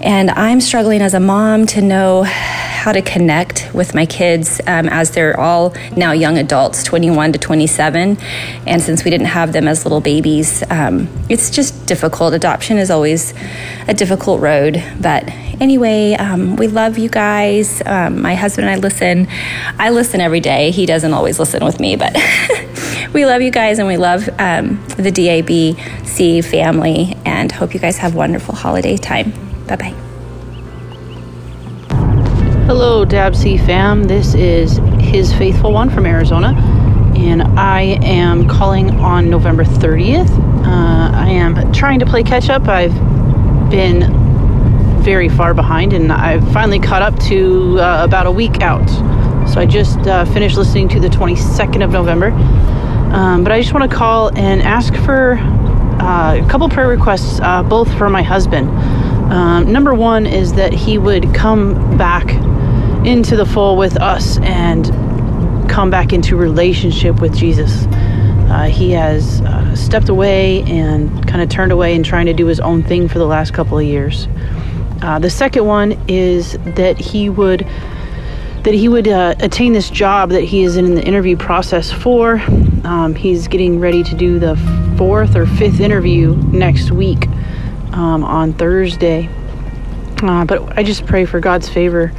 and 0.00 0.30
I'm 0.30 0.60
struggling 0.60 1.00
as 1.00 1.14
a 1.14 1.20
mom 1.20 1.64
to 1.66 1.80
know 1.80 2.24
how 2.82 2.90
to 2.90 3.00
connect 3.00 3.72
with 3.72 3.94
my 3.94 4.04
kids 4.04 4.60
um, 4.66 4.88
as 4.88 5.12
they're 5.12 5.38
all 5.38 5.72
now 5.96 6.10
young 6.10 6.36
adults, 6.36 6.82
21 6.82 7.32
to 7.32 7.38
27. 7.38 8.18
And 8.66 8.82
since 8.82 9.04
we 9.04 9.10
didn't 9.12 9.28
have 9.28 9.52
them 9.52 9.68
as 9.68 9.84
little 9.84 10.00
babies, 10.00 10.64
um, 10.68 11.08
it's 11.28 11.48
just 11.48 11.86
difficult. 11.86 12.34
Adoption 12.34 12.78
is 12.78 12.90
always 12.90 13.34
a 13.86 13.94
difficult 13.94 14.40
road. 14.40 14.82
But 15.00 15.28
anyway, 15.60 16.14
um, 16.14 16.56
we 16.56 16.66
love 16.66 16.98
you 16.98 17.08
guys. 17.08 17.80
Um, 17.86 18.20
my 18.20 18.34
husband 18.34 18.68
and 18.68 18.76
I 18.76 18.80
listen. 18.80 19.28
I 19.78 19.90
listen 19.90 20.20
every 20.20 20.40
day. 20.40 20.72
He 20.72 20.84
doesn't 20.84 21.12
always 21.12 21.38
listen 21.38 21.64
with 21.64 21.78
me, 21.78 21.94
but 21.94 22.16
we 23.12 23.26
love 23.26 23.42
you 23.42 23.52
guys 23.52 23.78
and 23.78 23.86
we 23.86 23.96
love 23.96 24.28
um, 24.40 24.84
the 24.96 25.12
DABC 25.12 26.44
family 26.44 27.16
and 27.24 27.52
hope 27.52 27.74
you 27.74 27.80
guys 27.80 27.98
have 27.98 28.16
wonderful 28.16 28.56
holiday 28.56 28.96
time. 28.96 29.30
Bye 29.68 29.76
bye. 29.76 30.11
Hello, 32.66 33.04
Dabsy 33.04 33.58
fam. 33.66 34.04
This 34.04 34.34
is 34.34 34.76
His 35.00 35.32
Faithful 35.32 35.72
One 35.72 35.90
from 35.90 36.06
Arizona, 36.06 36.54
and 37.16 37.42
I 37.58 37.98
am 38.02 38.46
calling 38.48 38.90
on 39.00 39.28
November 39.28 39.64
30th. 39.64 40.30
Uh, 40.64 41.10
I 41.12 41.28
am 41.28 41.72
trying 41.72 41.98
to 41.98 42.06
play 42.06 42.22
catch 42.22 42.48
up. 42.50 42.68
I've 42.68 42.94
been 43.68 44.02
very 45.02 45.28
far 45.28 45.54
behind, 45.54 45.92
and 45.92 46.12
I've 46.12 46.50
finally 46.52 46.78
caught 46.78 47.02
up 47.02 47.18
to 47.22 47.80
uh, 47.80 48.04
about 48.04 48.26
a 48.26 48.30
week 48.30 48.62
out. 48.62 48.88
So 49.50 49.60
I 49.60 49.66
just 49.66 49.98
uh, 50.06 50.24
finished 50.26 50.56
listening 50.56 50.88
to 50.90 51.00
the 51.00 51.08
22nd 51.08 51.82
of 51.82 51.90
November. 51.90 52.28
Um, 53.12 53.42
but 53.42 53.50
I 53.50 53.60
just 53.60 53.74
want 53.74 53.90
to 53.90 53.94
call 53.94 54.28
and 54.38 54.62
ask 54.62 54.94
for 54.94 55.34
uh, 55.34 56.36
a 56.36 56.48
couple 56.48 56.68
prayer 56.68 56.88
requests, 56.88 57.40
uh, 57.40 57.64
both 57.64 57.92
for 57.98 58.08
my 58.08 58.22
husband. 58.22 58.68
Um, 59.32 59.72
number 59.72 59.94
one 59.94 60.26
is 60.26 60.52
that 60.52 60.72
he 60.72 60.96
would 60.96 61.34
come 61.34 61.96
back 61.96 62.28
into 63.04 63.36
the 63.36 63.46
fold 63.46 63.78
with 63.78 64.00
us 64.00 64.38
and 64.38 64.86
come 65.68 65.90
back 65.90 66.12
into 66.12 66.36
relationship 66.36 67.20
with 67.20 67.34
Jesus. 67.34 67.86
Uh, 68.52 68.68
he 68.70 68.90
has 68.90 69.40
uh, 69.40 69.74
stepped 69.74 70.08
away 70.08 70.62
and 70.62 71.26
kind 71.26 71.42
of 71.42 71.48
turned 71.48 71.72
away 71.72 71.96
and 71.96 72.04
trying 72.04 72.26
to 72.26 72.32
do 72.32 72.46
his 72.46 72.60
own 72.60 72.82
thing 72.82 73.08
for 73.08 73.18
the 73.18 73.26
last 73.26 73.54
couple 73.54 73.78
of 73.78 73.84
years. 73.84 74.28
Uh, 75.00 75.18
the 75.18 75.30
second 75.30 75.66
one 75.66 75.92
is 76.06 76.52
that 76.76 76.98
he 76.98 77.28
would 77.28 77.66
that 78.62 78.74
he 78.74 78.88
would 78.88 79.08
uh, 79.08 79.34
attain 79.40 79.72
this 79.72 79.90
job 79.90 80.30
that 80.30 80.44
he 80.44 80.62
is 80.62 80.76
in 80.76 80.94
the 80.94 81.02
interview 81.02 81.36
process 81.36 81.90
for. 81.90 82.40
Um, 82.84 83.12
he's 83.16 83.48
getting 83.48 83.80
ready 83.80 84.04
to 84.04 84.14
do 84.14 84.38
the 84.38 84.54
fourth 84.96 85.34
or 85.34 85.46
fifth 85.46 85.80
interview 85.80 86.36
next 86.52 86.92
week 86.92 87.26
um, 87.92 88.22
on 88.22 88.52
Thursday. 88.52 89.28
Uh, 90.22 90.44
but 90.44 90.78
I 90.78 90.84
just 90.84 91.06
pray 91.06 91.24
for 91.24 91.40
God's 91.40 91.68
favor 91.68 92.12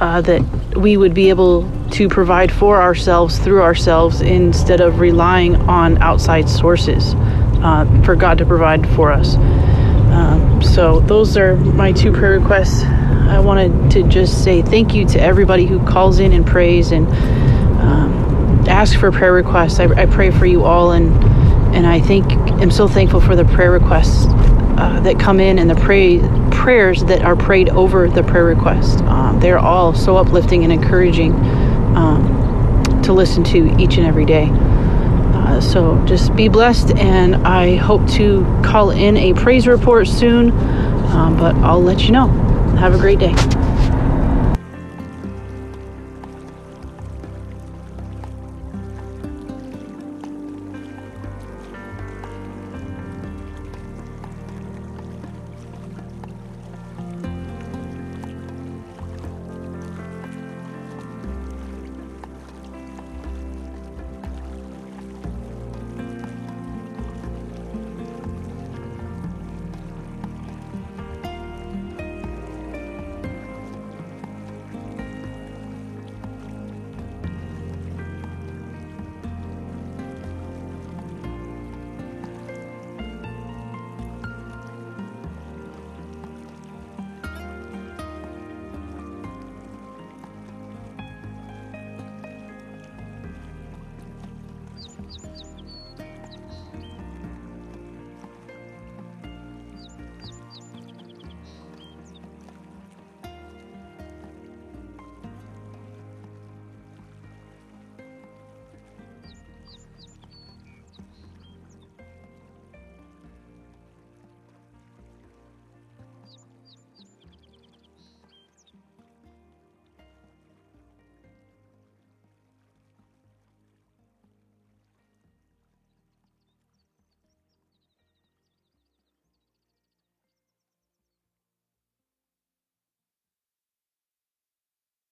uh, 0.00 0.20
that 0.22 0.42
we 0.76 0.96
would 0.96 1.14
be 1.14 1.28
able 1.28 1.70
to 1.90 2.08
provide 2.08 2.50
for 2.50 2.82
ourselves 2.82 3.38
through 3.38 3.62
ourselves 3.62 4.20
instead 4.20 4.80
of 4.80 5.00
relying 5.00 5.56
on 5.68 5.98
outside 5.98 6.48
sources 6.48 7.14
uh, 7.62 8.02
for 8.04 8.16
God 8.16 8.38
to 8.38 8.46
provide 8.46 8.88
for 8.94 9.12
us. 9.12 9.36
Um, 9.36 10.62
so, 10.62 11.00
those 11.00 11.36
are 11.36 11.56
my 11.56 11.92
two 11.92 12.12
prayer 12.12 12.38
requests. 12.38 12.84
I 12.84 13.40
wanted 13.40 13.90
to 13.92 14.02
just 14.04 14.44
say 14.44 14.62
thank 14.62 14.94
you 14.94 15.06
to 15.08 15.20
everybody 15.20 15.66
who 15.66 15.84
calls 15.86 16.18
in 16.18 16.32
and 16.32 16.46
prays 16.46 16.92
and 16.92 17.06
um, 17.80 18.64
ask 18.68 18.98
for 18.98 19.10
prayer 19.10 19.32
requests. 19.32 19.80
I, 19.80 19.86
I, 19.86 20.06
pray 20.06 20.30
for 20.30 20.46
you 20.46 20.64
all, 20.64 20.92
and 20.92 21.12
and 21.74 21.86
I 21.86 22.00
think 22.00 22.24
I'm 22.60 22.70
so 22.70 22.86
thankful 22.86 23.20
for 23.20 23.34
the 23.34 23.44
prayer 23.44 23.72
requests 23.72 24.26
uh, 24.78 25.00
that 25.00 25.18
come 25.18 25.40
in 25.40 25.58
and 25.58 25.68
the 25.68 25.74
pray 25.76 26.18
prayers 26.50 27.04
that 27.04 27.22
are 27.22 27.36
prayed 27.36 27.68
over 27.70 28.08
the 28.08 28.22
prayer 28.22 28.44
request. 28.44 29.00
Um, 29.02 29.40
they're 29.40 29.58
all 29.58 29.94
so 29.94 30.16
uplifting 30.16 30.64
and 30.64 30.72
encouraging 30.72 31.32
um, 31.96 33.00
to 33.02 33.12
listen 33.12 33.44
to 33.44 33.76
each 33.78 33.96
and 33.96 34.06
every 34.06 34.24
day. 34.24 34.48
Uh, 34.50 35.60
so 35.60 36.02
just 36.06 36.34
be 36.34 36.48
blessed, 36.48 36.96
and 36.96 37.36
I 37.46 37.76
hope 37.76 38.08
to 38.12 38.44
call 38.64 38.90
in 38.90 39.16
a 39.16 39.34
praise 39.34 39.66
report 39.66 40.08
soon, 40.08 40.50
um, 41.10 41.36
but 41.36 41.54
I'll 41.56 41.82
let 41.82 42.04
you 42.04 42.12
know. 42.12 42.28
Have 42.78 42.94
a 42.94 42.98
great 42.98 43.18
day. 43.18 43.34